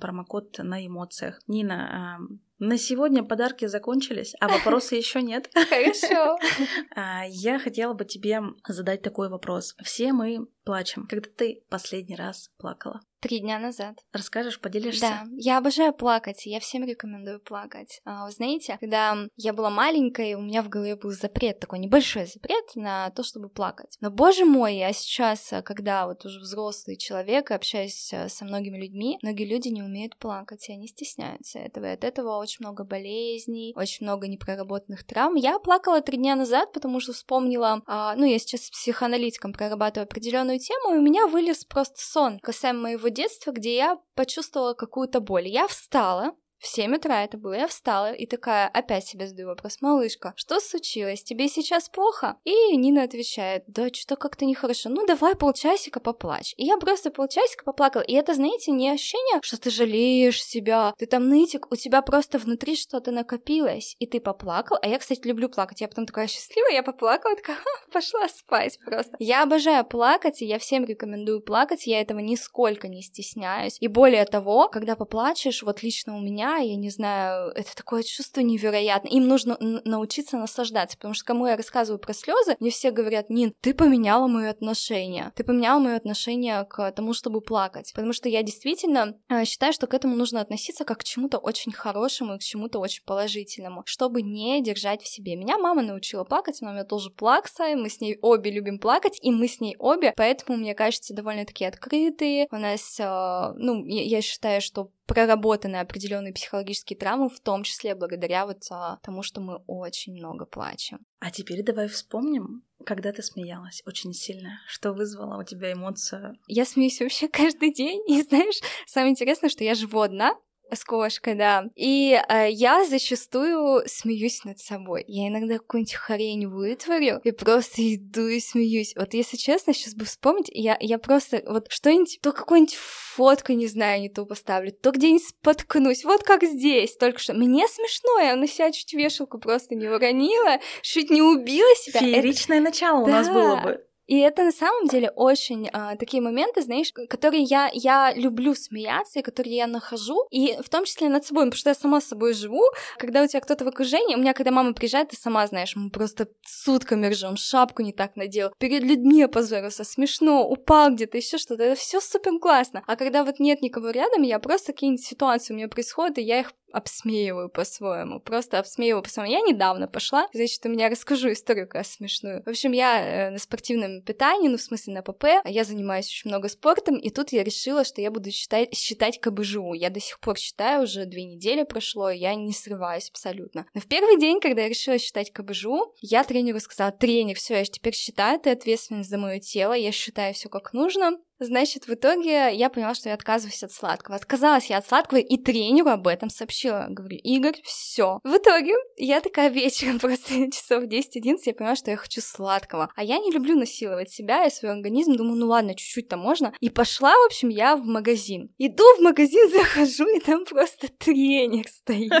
[0.00, 1.40] промокод на эмоциях.
[1.46, 2.18] Нина,
[2.62, 5.50] на сегодня подарки закончились, а вопросы еще нет.
[5.54, 6.38] Хорошо.
[6.94, 9.74] А, я хотела бы тебе задать такой вопрос.
[9.82, 11.06] Все мы плачем.
[11.08, 13.00] Когда ты последний раз плакала?
[13.22, 13.98] Три дня назад.
[14.12, 15.00] Расскажешь, поделишься?
[15.00, 18.00] Да, я обожаю плакать, я всем рекомендую плакать.
[18.04, 22.26] А, вы знаете, когда я была маленькой, у меня в голове был запрет, такой небольшой
[22.26, 23.96] запрет на то, чтобы плакать.
[24.00, 29.20] Но, боже мой, я сейчас, когда вот уже взрослый человек, общаюсь э, со многими людьми,
[29.22, 33.72] многие люди не умеют плакать, и они стесняются этого, и от этого очень много болезней,
[33.76, 35.36] очень много непроработанных травм.
[35.36, 40.06] Я плакала три дня назад, потому что вспомнила, а, ну, я сейчас с психоаналитиком прорабатываю
[40.06, 45.20] определенную тему, и у меня вылез просто сон касаемо моего детства, где я почувствовала какую-то
[45.20, 45.48] боль.
[45.48, 49.78] Я встала, в 7 утра это было, я встала и такая опять себе задаю вопрос,
[49.80, 52.36] малышка, что случилось, тебе сейчас плохо?
[52.44, 56.54] И Нина отвечает, да что-то как-то нехорошо, ну давай полчасика поплачь.
[56.56, 61.06] И я просто полчасика поплакала, и это, знаете, не ощущение, что ты жалеешь себя, ты
[61.06, 65.48] там нытик, у тебя просто внутри что-то накопилось, и ты поплакал, а я, кстати, люблю
[65.48, 67.58] плакать, я потом такая счастливая, я поплакала, такая,
[67.92, 69.16] пошла спать просто.
[69.18, 74.24] Я обожаю плакать, и я всем рекомендую плакать, я этого нисколько не стесняюсь, и более
[74.26, 79.12] того, когда поплачешь, вот лично у меня я не знаю, это такое чувство невероятное.
[79.12, 83.54] Им нужно научиться наслаждаться, потому что кому я рассказываю про слезы, мне все говорят, Нин,
[83.60, 88.42] ты поменяла мое отношение, ты поменяла мое отношение к тому, чтобы плакать, потому что я
[88.42, 92.42] действительно э, считаю, что к этому нужно относиться как к чему-то очень хорошему и к
[92.42, 95.36] чему-то очень положительному, чтобы не держать в себе.
[95.36, 99.18] Меня мама научила плакать, у меня тоже плакса, и мы с ней обе любим плакать,
[99.20, 102.46] и мы с ней обе, поэтому, мне кажется, довольно-таки открытые.
[102.50, 107.94] У нас, э, ну, я, я считаю, что проработаны определенные психологические травмы, в том числе
[107.94, 111.00] благодаря вот а, тому, что мы очень много плачем.
[111.18, 116.36] А теперь давай вспомним, когда ты смеялась очень сильно, что вызвало у тебя эмоцию?
[116.46, 120.34] Я смеюсь вообще каждый день, и знаешь, самое интересное, что я живу одна,
[120.74, 121.64] с кошкой, да.
[121.76, 125.04] И э, я зачастую смеюсь над собой.
[125.06, 128.94] Я иногда какую-нибудь хрень вытворю и просто иду и смеюсь.
[128.96, 133.66] Вот если честно, сейчас бы вспомнить, я, я просто вот что-нибудь, то какую-нибудь фотку, не
[133.66, 137.34] знаю, не ту поставлю, то где-нибудь споткнусь, вот как здесь, только что.
[137.34, 142.00] Мне смешно, я на себя чуть вешалку просто не уронила, чуть не убила себя.
[142.00, 142.64] Фееричное Это...
[142.64, 143.10] начало да.
[143.10, 143.84] у нас было бы.
[144.06, 149.20] И это на самом деле очень а, такие моменты, знаешь, которые я, я люблю смеяться,
[149.20, 152.06] и которые я нахожу, и в том числе над собой, потому что я сама с
[152.06, 152.62] собой живу.
[152.98, 155.90] Когда у тебя кто-то в окружении, у меня, когда мама приезжает, ты сама знаешь, мы
[155.90, 161.62] просто сутками ржем, шапку не так надел, перед людьми опозорился, смешно, упал где-то, еще что-то,
[161.64, 162.82] это все супер классно.
[162.86, 166.40] А когда вот нет никого рядом, я просто какие-нибудь ситуации у меня происходят, и я
[166.40, 169.32] их обсмеиваю по-своему, просто обсмеиваю по-своему.
[169.32, 172.42] Я недавно пошла, значит, у меня расскажу историю как раз смешную.
[172.44, 176.30] В общем, я э, на спортивном питании, ну, в смысле на ПП, я занимаюсь очень
[176.30, 179.74] много спортом, и тут я решила, что я буду считать, считать КБЖУ.
[179.74, 183.66] Я до сих пор считаю, уже две недели прошло, я не срываюсь абсолютно.
[183.74, 187.64] Но в первый день, когда я решила считать КБЖУ, я тренеру сказала, тренер, все, я
[187.64, 192.54] теперь считаю, ты ответственность за мое тело, я считаю все как нужно, Значит, в итоге
[192.54, 194.16] я поняла, что я отказываюсь от сладкого.
[194.16, 196.86] Отказалась я от сладкого и тренеру об этом сообщила.
[196.88, 198.20] Говорю, Игорь, все.
[198.22, 202.92] В итоге я такая вечером, просто часов 10-11, я поняла, что я хочу сладкого.
[202.94, 205.14] А я не люблю насиловать себя и свой организм.
[205.14, 206.54] Думаю, ну ладно, чуть-чуть-то можно.
[206.60, 208.54] И пошла, в общем, я в магазин.
[208.58, 212.12] Иду в магазин, захожу, и там просто тренер стоит.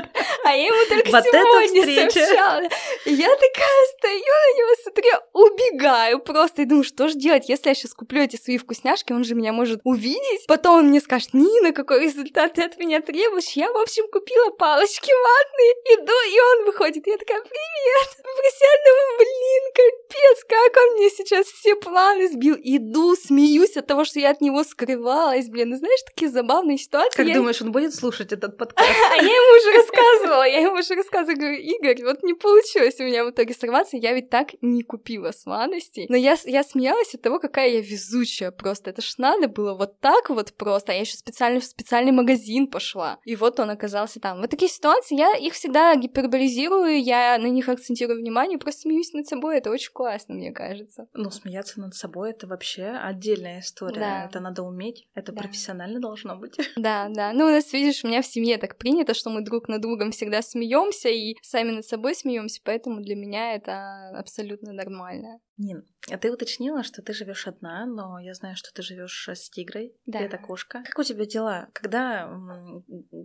[0.44, 2.62] А я ему только сегодня сообщала.
[3.06, 6.62] Я такая стою на него, смотрю, убегаю просто.
[6.62, 9.52] И думаю, что же делать, если я сейчас куплю эти свои вкусняшки, он же меня
[9.52, 10.46] может увидеть.
[10.46, 13.50] Потом он мне скажет, Нина, какой результат ты от меня требуешь?
[13.50, 17.06] Я, в общем, купила палочки ватные, иду, и он выходит.
[17.06, 22.56] Я такая, привет, профессиональный, блин, капец, как он мне сейчас все планы сбил.
[22.62, 25.70] Иду, смеюсь от того, что я от него скрывалась, блин.
[25.70, 27.16] Ну, знаешь, такие забавные ситуации.
[27.16, 27.34] Как я...
[27.34, 28.88] думаешь, он будет слушать этот подкаст?
[29.12, 33.04] А я ему уже рассказывала, я ему уже рассказывала, говорю, Игорь, вот не получилось у
[33.04, 36.06] меня в итоге сорваться, я ведь так не купила сладостей.
[36.08, 38.90] Но я, я смеялась от того, какая я везучая просто.
[38.90, 40.92] Это ж надо было вот так вот просто.
[40.92, 43.18] А я еще специально в специальный магазин пошла.
[43.24, 44.40] И вот он оказался там.
[44.40, 49.26] Вот такие ситуации, я их всегда гиперболизирую, я на них акцентирую внимание, просто смеюсь над
[49.26, 49.58] собой.
[49.58, 51.06] Это очень классно, мне кажется.
[51.12, 54.00] Ну, смеяться над собой это вообще отдельная история.
[54.00, 54.24] Да.
[54.24, 55.42] Это надо уметь, это да.
[55.42, 56.56] профессионально должно быть.
[56.76, 57.32] Да, да.
[57.32, 60.10] Ну, у нас, видишь, у меня в семье так принято, что мы друг над другом
[60.10, 65.38] всегда смеемся и сами над собой смеемся, поэтому для меня это абсолютно нормально.
[65.58, 69.50] Нин, а ты уточнила, что ты живешь одна, но я знаю, что ты живешь с
[69.50, 69.94] тигрой.
[70.06, 70.18] Да.
[70.18, 70.82] Это кошка.
[70.84, 71.68] Как у тебя дела?
[71.74, 72.28] Когда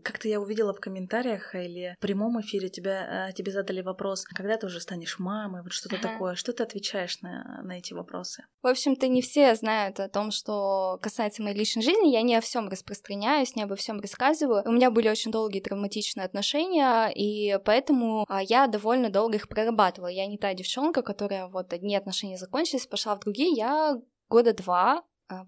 [0.04, 4.58] как-то я увидела в комментариях или в прямом эфире тебя, э, тебе задали вопрос, когда
[4.58, 6.10] ты уже станешь мамой, вот что-то ага.
[6.10, 6.36] такое.
[6.36, 8.44] Что ты отвечаешь на, на эти вопросы?
[8.62, 12.12] В общем-то, не все знают о том, что касается моей личной жизни.
[12.12, 14.64] Я не о всем распространяюсь, не обо всем рассказываю.
[14.66, 20.10] У меня были очень долгие травматичные отношения, и поэтому а, я довольно долго их прорабатывала.
[20.10, 23.52] Я не та девчонка, которая вот одни отношения закончились, пошла в другие.
[23.52, 25.04] Я года два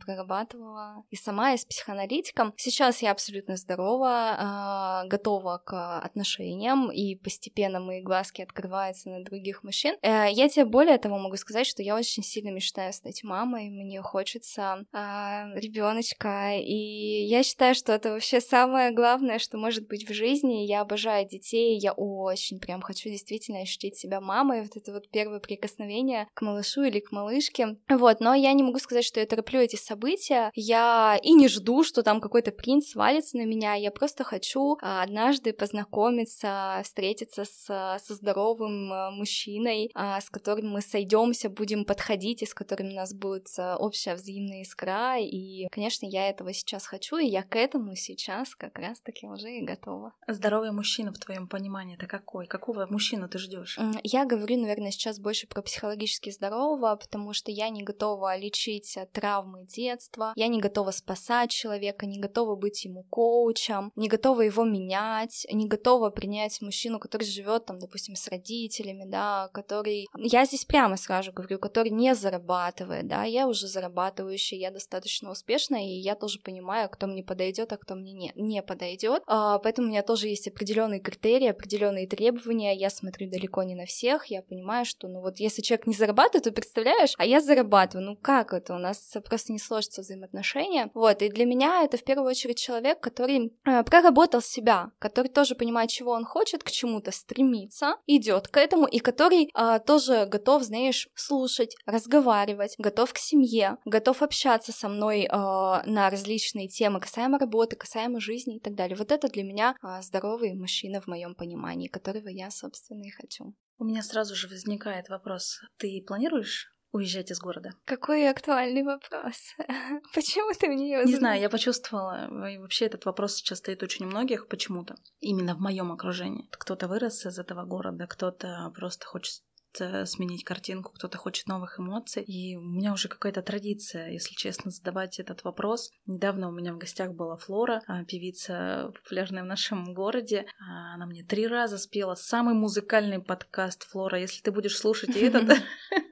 [0.06, 2.54] прорабатывала и сама, и с психоаналитиком.
[2.58, 9.64] Сейчас я абсолютно здорова, а, готова к отношениям, и постепенно мои глазки открываются на других
[9.64, 9.96] мужчин.
[10.02, 14.02] Э, я тебе более того могу сказать, что я очень сильно мечтаю стать мамой, мне
[14.02, 20.14] хочется а, ребеночка, и я считаю, что это вообще самое главное, что может быть в
[20.14, 20.66] жизни.
[20.66, 25.40] Я обожаю детей, я очень прям хочу действительно ощутить себя мамой, вот это вот первое
[25.40, 27.78] прикосновение к малышу или к малышке.
[27.90, 30.52] Вот, но я не могу сказать, что я тороплю эти события.
[30.56, 33.76] Я и не жду, что там какой-то принц валится на меня.
[33.76, 40.70] Я просто хочу а, однажды познакомиться, встретиться с, со здоровым а, мужчиной, а, с которым
[40.70, 45.20] мы сойдемся, будем подходить, и с которым у нас будет общая взаимная искра.
[45.20, 49.66] И, конечно, я этого сейчас хочу, и я к этому сейчас как раз-таки уже и
[49.66, 50.14] готова.
[50.28, 52.48] Здоровый мужчина, в твоем понимании, это какой?
[52.48, 53.78] Какого мужчину ты ждешь?
[54.04, 59.59] Я говорю, наверное, сейчас больше про психологически здорового, потому что я не готова лечить травмы
[59.66, 65.46] детства, я не готова спасать человека, не готова быть ему коучем, не готова его менять,
[65.52, 70.98] не готова принять мужчину, который живет там, допустим, с родителями, да, который, я здесь прямо
[70.98, 76.40] сразу говорю, который не зарабатывает, да, я уже зарабатывающая, я достаточно успешная, и я тоже
[76.40, 80.28] понимаю, кто мне подойдет, а кто мне не, не подойдет, а, поэтому у меня тоже
[80.28, 85.22] есть определенные критерии, определенные требования, я смотрю далеко не на всех, я понимаю, что, ну
[85.22, 89.16] вот, если человек не зарабатывает, то представляешь, а я зарабатываю, ну как это, у нас
[89.26, 93.84] просто не сложится взаимоотношения, вот, и для меня это в первую очередь человек, который э,
[93.84, 99.00] проработал себя, который тоже понимает, чего он хочет, к чему-то стремится, идет к этому, и
[99.00, 105.30] который э, тоже готов, знаешь, слушать, разговаривать, готов к семье, готов общаться со мной э,
[105.30, 108.96] на различные темы, касаемо работы, касаемо жизни и так далее.
[108.98, 113.54] Вот это для меня э, здоровый мужчина в моем понимании, которого я, собственно, и хочу.
[113.78, 115.62] У меня сразу же возникает вопрос.
[115.78, 117.72] Ты планируешь уезжать из города?
[117.86, 119.56] Какой актуальный вопрос.
[120.14, 122.48] Почему ты мне его Не знаю, я почувствовала.
[122.50, 124.96] И вообще этот вопрос сейчас стоит очень у многих почему-то.
[125.20, 126.48] Именно в моем окружении.
[126.52, 129.42] Кто-то вырос из этого города, кто-то просто хочет
[129.76, 132.24] сменить картинку, кто-то хочет новых эмоций.
[132.24, 135.92] И у меня уже какая-то традиция, если честно, задавать этот вопрос.
[136.06, 140.46] Недавно у меня в гостях была Флора, а, певица популярная в нашем городе.
[140.60, 144.20] А, она мне три раза спела самый музыкальный подкаст Флора.
[144.20, 145.58] Если ты будешь слушать этот,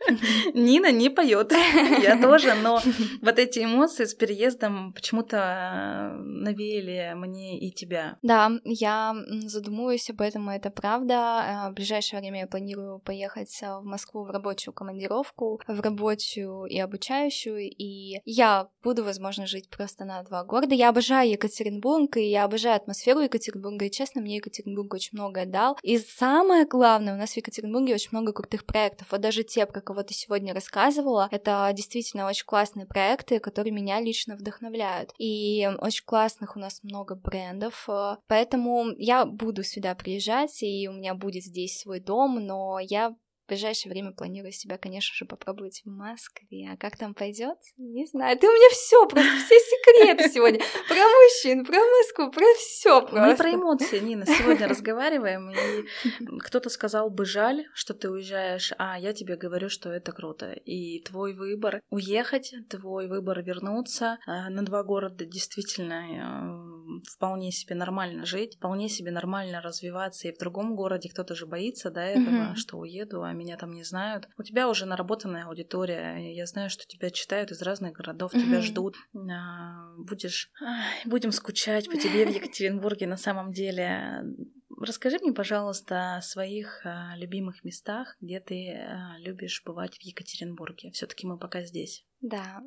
[0.53, 2.82] Нина не поет, я тоже, но
[3.22, 8.18] вот эти эмоции с переездом почему-то а, навеяли мне и тебя.
[8.22, 11.70] Да, я задумываюсь об этом, это правда.
[11.72, 16.78] В ближайшее время я планирую поехать поехать в Москву в рабочую командировку, в рабочую и
[16.80, 20.76] обучающую, и я буду, возможно, жить просто на два города.
[20.76, 25.78] Я обожаю Екатеринбург, и я обожаю атмосферу Екатеринбурга, и, честно, мне Екатеринбург очень многое дал.
[25.82, 29.08] И самое главное, у нас в Екатеринбурге очень много крутых проектов.
[29.12, 34.00] Вот даже те, про кого ты сегодня рассказывала, это действительно очень классные проекты, которые меня
[34.00, 35.14] лично вдохновляют.
[35.18, 37.88] И очень классных у нас много брендов,
[38.28, 43.16] поэтому я буду сюда приезжать, и у меня будет здесь свой дом, но я
[43.48, 46.70] в ближайшее время планирую себя, конечно же, попробовать в Москве.
[46.74, 47.58] А как там пойдет?
[47.78, 48.38] Не знаю.
[48.38, 50.60] Ты у меня все просто, все секреты сегодня.
[50.89, 53.26] Про мужчин, про Москву, про все просто.
[53.26, 55.52] Мы про эмоции, Нина, сегодня разговариваем.
[55.52, 55.86] И
[56.39, 60.52] кто-то сказал бы жаль, что ты уезжаешь, а я тебе говорю, что это круто.
[60.52, 67.76] И твой выбор уехать, твой выбор вернуться а, на два города действительно э, вполне себе
[67.76, 70.28] нормально жить, вполне себе нормально развиваться.
[70.28, 73.84] И в другом городе кто-то же боится до этого, что уеду, а меня там не
[73.84, 74.28] знают.
[74.38, 76.34] У тебя уже наработанная аудитория.
[76.36, 78.42] Я знаю, что тебя читают из разных городов, mm-hmm.
[78.42, 78.96] тебя ждут.
[79.16, 80.52] А, будешь...
[81.06, 84.24] Будем скучать по тебе в Екатеринбурге на самом деле.
[84.80, 90.91] Расскажи мне, пожалуйста, о своих а, любимых местах, где ты а, любишь бывать в Екатеринбурге.
[90.91, 92.05] Все-таки мы пока здесь.
[92.21, 92.61] Да,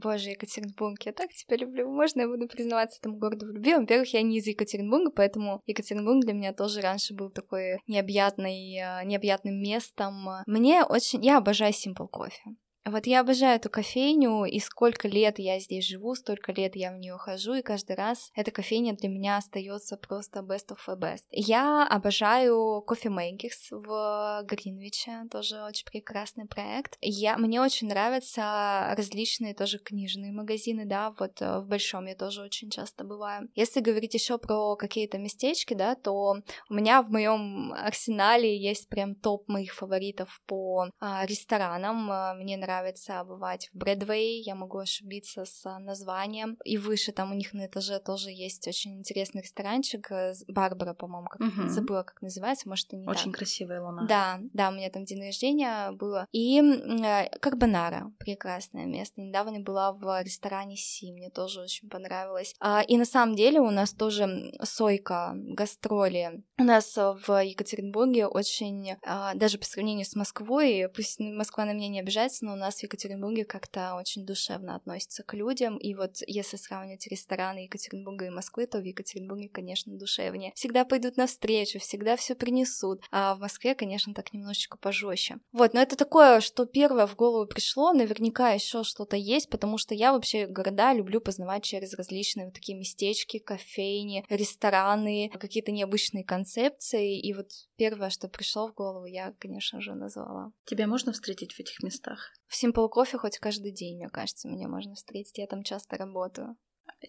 [0.00, 1.88] боже, Екатеринбург, я так тебя люблю.
[1.88, 3.74] Можно я буду признаваться этому городу в любви?
[3.74, 9.04] Во-первых, я не из Екатеринбурга, поэтому Екатеринбург для меня тоже раньше был такой необъятный, а,
[9.04, 10.26] необъятным местом.
[10.46, 11.24] Мне очень...
[11.24, 12.56] Я обожаю Simple Coffee.
[12.86, 16.98] Вот я обожаю эту кофейню, и сколько лет я здесь живу, столько лет я в
[16.98, 21.24] нее хожу, и каждый раз эта кофейня для меня остается просто best of the best.
[21.30, 26.98] Я обожаю Coffee Makers в Гринвиче, тоже очень прекрасный проект.
[27.00, 32.42] Я, мне очень нравятся различные тоже книжные магазины, да, вот э, в Большом я тоже
[32.42, 33.48] очень часто бываю.
[33.54, 36.36] Если говорить еще про какие-то местечки, да, то
[36.68, 42.36] у меня в моем арсенале есть прям топ моих фаворитов по а, ресторанам.
[42.38, 46.58] Мне нравится нравится бывать в Брэдвей, я могу ошибиться с названием.
[46.64, 51.28] И выше там у них на этаже тоже есть очень интересный ресторанчик, э, Барбара, по-моему,
[51.28, 51.68] как угу.
[51.68, 53.38] забыла, как называется, может, и не Очень так.
[53.38, 54.06] красивая луна.
[54.06, 56.26] Да, да, у меня там день рождения было.
[56.32, 59.20] И э, Карбонара, прекрасное место.
[59.20, 62.54] Недавно была в ресторане Си, мне тоже очень понравилось.
[62.60, 66.42] А, и на самом деле у нас тоже сойка, гастроли.
[66.58, 71.88] У нас в Екатеринбурге очень, а, даже по сравнению с Москвой, пусть Москва на меня
[71.88, 75.76] не обижается, но у нас в Екатеринбурге как-то очень душевно относится к людям.
[75.78, 80.52] И вот если сравнивать рестораны Екатеринбурга и Москвы, то в Екатеринбурге, конечно, душевнее.
[80.54, 83.02] Всегда пойдут навстречу, всегда все принесут.
[83.10, 85.38] А в Москве, конечно, так немножечко пожестче.
[85.52, 89.94] Вот, но это такое, что первое в голову пришло, наверняка еще что-то есть, потому что
[89.94, 97.20] я вообще города люблю познавать через различные вот такие местечки, кофейни, рестораны, какие-то необычные концепции.
[97.20, 100.52] И вот первое, что пришло в голову, я, конечно же, назвала.
[100.64, 102.32] Тебя можно встретить в этих местах?
[102.46, 105.38] В Simple Coffee хоть каждый день, мне кажется, меня можно встретить.
[105.38, 106.56] Я там часто работаю.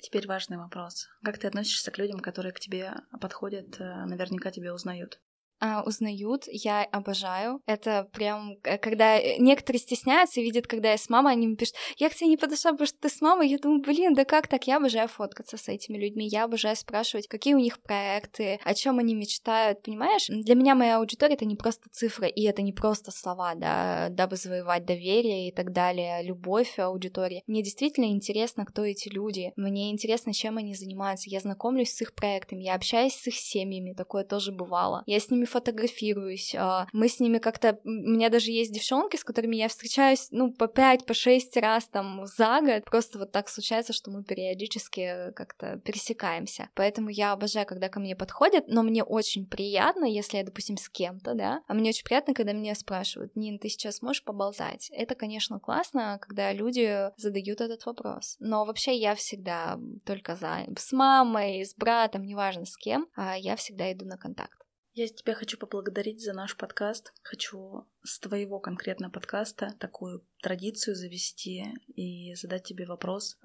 [0.02, 1.08] Теперь важный вопрос.
[1.24, 5.22] Как ты относишься к людям, которые к тебе подходят, э, наверняка тебя узнают?
[5.66, 7.62] А, узнают, я обожаю.
[7.66, 11.56] Это прям, э, когда э, некоторые стесняются и видят, когда я с мамой, они мне
[11.56, 13.50] пишут, я к тебе не подошла, потому что ты с мамой.
[13.50, 14.68] Я думаю, блин, да как так?
[14.68, 19.00] Я обожаю фоткаться с этими людьми, я обожаю спрашивать, какие у них проекты, о чем
[19.00, 20.28] они мечтают, понимаешь?
[20.28, 24.36] Для меня моя аудитория— это не просто цифры, и это не просто слова, да, дабы
[24.36, 27.42] завоевать доверие и так далее, любовь аудитории.
[27.48, 32.14] Мне действительно интересно, кто эти люди, мне интересно, чем они занимаются, я знакомлюсь с их
[32.14, 35.04] проектами, я общаюсь с их семьями, такое тоже бывало.
[35.08, 37.80] Я с ними фотографируюсь, а, мы с ними как-то...
[37.86, 41.88] У меня даже есть девчонки, с которыми я встречаюсь, ну, по пять, по шесть раз
[41.88, 42.84] там за год.
[42.84, 46.70] Просто вот так случается, что мы периодически как-то пересекаемся.
[46.76, 50.90] Поэтому я обожаю, когда ко мне подходят, но мне очень приятно, если я, допустим, с
[50.90, 54.90] кем-то, да, а мне очень приятно, когда меня спрашивают, Нин, ты сейчас можешь поболтать?
[54.92, 58.36] Это, конечно, классно, когда люди задают этот вопрос.
[58.40, 60.66] Но вообще я всегда только за.
[60.78, 64.65] С мамой, с братом, неважно с кем, а я всегда иду на контакт.
[64.98, 67.12] Я тебя хочу поблагодарить за наш подкаст.
[67.22, 73.38] Хочу с твоего конкретно подкаста такую традицию завести и задать тебе вопрос.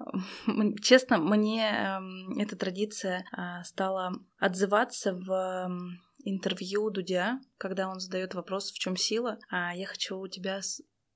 [0.81, 5.69] Честно, мне эм, эта традиция а, стала отзываться в
[6.23, 9.37] интервью Дудя, когда он задает вопрос, в чем сила.
[9.49, 10.61] А я хочу у тебя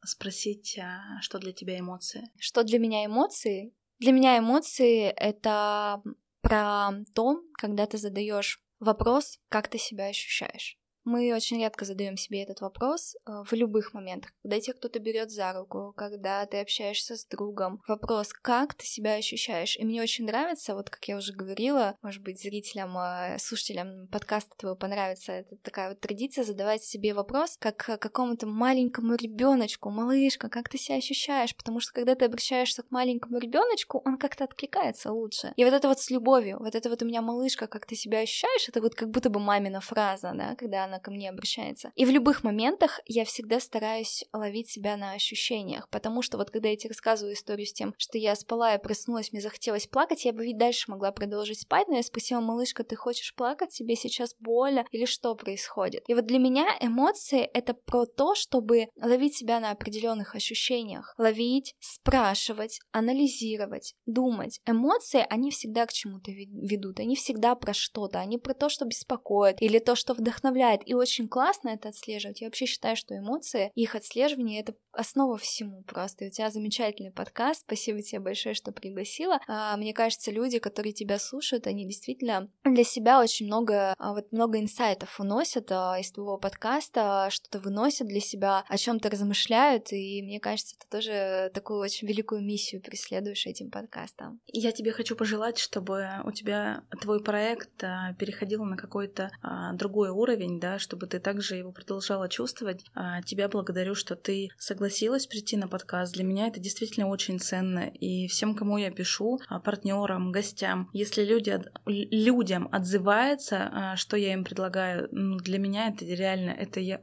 [0.03, 2.29] спросить, а, что для тебя эмоции?
[2.39, 3.73] Что для меня эмоции?
[3.99, 6.03] Для меня эмоции это
[6.41, 10.77] про то, когда ты задаешь Вопрос, как ты себя ощущаешь.
[11.05, 14.31] Мы очень редко задаем себе этот вопрос э, в любых моментах.
[14.41, 17.81] Когда тебя кто-то берет за руку, когда ты общаешься с другом.
[17.87, 19.77] Вопрос, как ты себя ощущаешь.
[19.77, 24.55] И мне очень нравится, вот как я уже говорила, может быть, зрителям, э, слушателям подкаста
[24.57, 30.69] твоего понравится, это такая вот традиция задавать себе вопрос, как какому-то маленькому ребеночку, малышка, как
[30.69, 35.53] ты себя ощущаешь, потому что когда ты обращаешься к маленькому ребеночку, он как-то откликается лучше.
[35.55, 38.19] И вот это вот с любовью, вот это вот у меня малышка, как ты себя
[38.19, 41.91] ощущаешь, это вот как будто бы мамина фраза, да, когда она она ко мне обращается.
[41.95, 46.69] И в любых моментах я всегда стараюсь ловить себя на ощущениях, потому что вот когда
[46.69, 50.33] я тебе рассказываю историю с тем, что я спала и проснулась, мне захотелось плакать, я
[50.33, 54.35] бы ведь дальше могла продолжить спать, но я спросила, малышка, ты хочешь плакать, тебе сейчас
[54.39, 56.03] больно или что происходит?
[56.07, 61.75] И вот для меня эмоции— это про то, чтобы ловить себя на определенных ощущениях, ловить,
[61.79, 64.61] спрашивать, анализировать, думать.
[64.65, 69.61] Эмоции, они всегда к чему-то ведут, они всегда про что-то, они про то, что беспокоит,
[69.61, 72.41] или то, что вдохновляет, и очень классно это отслеживать.
[72.41, 76.25] Я вообще считаю, что эмоции, их отслеживание— это основа всему просто.
[76.25, 77.61] И у тебя замечательный подкаст.
[77.61, 79.39] Спасибо тебе большое, что пригласила.
[79.47, 84.31] А, мне кажется, люди, которые тебя слушают, они действительно для себя очень много, а, вот
[84.31, 89.91] много инсайтов уносят а, из твоего подкаста, что-то выносят для себя, о чем то размышляют,
[89.91, 94.39] и мне кажется, ты тоже такую очень великую миссию преследуешь этим подкастом.
[94.47, 97.77] Я тебе хочу пожелать, чтобы у тебя твой проект
[98.17, 99.31] переходил на какой-то
[99.73, 102.85] другой уровень, да, чтобы ты также его продолжала чувствовать.
[102.93, 106.13] А, тебя благодарю, что ты согласилась прийти на подкаст.
[106.13, 107.87] Для меня это действительно очень ценно.
[107.87, 114.33] И всем, кому я пишу, а, партнерам, гостям, если люди, людям отзывается, а, что я
[114.33, 117.01] им предлагаю, ну, для меня это реально, это я,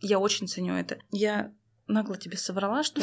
[0.00, 0.98] я очень ценю это.
[1.10, 1.52] Я
[1.86, 3.00] нагло тебе соврала, что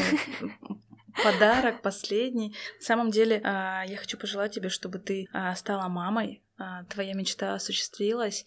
[1.23, 2.55] подарок последний.
[2.79, 6.43] На самом деле, я хочу пожелать тебе, чтобы ты стала мамой,
[6.89, 8.45] твоя мечта осуществилась,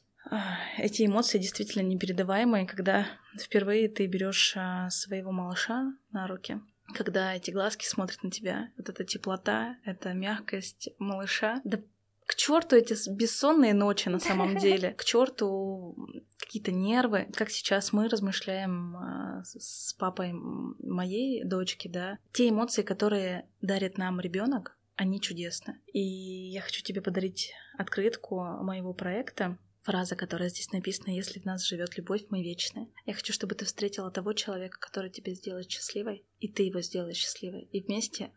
[0.79, 3.07] эти эмоции действительно непередаваемые, когда
[3.39, 6.61] впервые ты берешь а, своего малыша на руки,
[6.95, 11.61] когда эти глазки смотрят на тебя, вот эта теплота, эта мягкость малыша.
[11.65, 11.79] Да
[12.27, 15.97] К черту эти бессонные ночи на самом деле, к черту
[16.39, 17.29] какие-то нервы.
[17.35, 24.21] Как сейчас мы размышляем а, с папой моей дочки, да, те эмоции, которые дарит нам
[24.21, 25.79] ребенок, они чудесны.
[25.93, 29.59] И я хочу тебе подарить открытку моего проекта.
[29.87, 32.93] Фраза, которая здесь написана, если в нас живет любовь, мы вечны.
[33.05, 37.19] Я хочу, чтобы ты встретила того человека, который тебя сделает счастливой, и ты его сделаешь
[37.19, 37.69] счастливой.
[37.71, 38.33] И вместе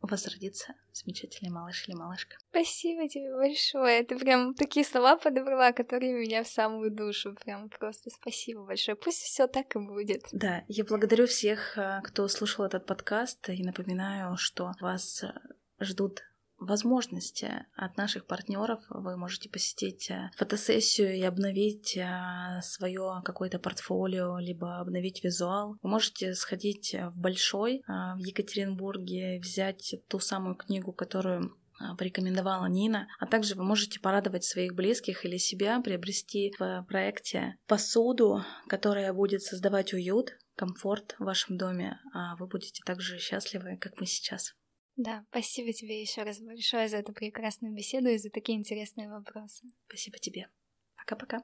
[0.00, 2.36] у вас родится замечательный малыш или малышка.
[2.50, 4.02] Спасибо тебе большое.
[4.02, 7.36] Ты прям такие слова подобрала, которые меня в самую душу.
[7.44, 8.96] Прям просто спасибо большое.
[8.96, 10.24] Пусть все так и будет.
[10.32, 15.32] Да, я благодарю всех, э, кто слушал этот подкаст, и напоминаю, что вас э,
[15.78, 16.24] ждут
[16.66, 18.82] возможности от наших партнеров.
[18.88, 25.76] Вы можете посетить э, фотосессию и обновить э, свое какое-то портфолио, либо обновить визуал.
[25.82, 31.56] Вы можете сходить в Большой э, в Екатеринбурге, взять ту самую книгу, которую
[31.98, 38.44] порекомендовала Нина, а также вы можете порадовать своих близких или себя, приобрести в проекте посуду,
[38.68, 44.06] которая будет создавать уют, комфорт в вашем доме, а вы будете также счастливы, как мы
[44.06, 44.54] сейчас.
[44.96, 49.66] Да, спасибо тебе еще раз большое за эту прекрасную беседу и за такие интересные вопросы.
[49.88, 50.48] Спасибо тебе.
[50.96, 51.40] Пока-пока.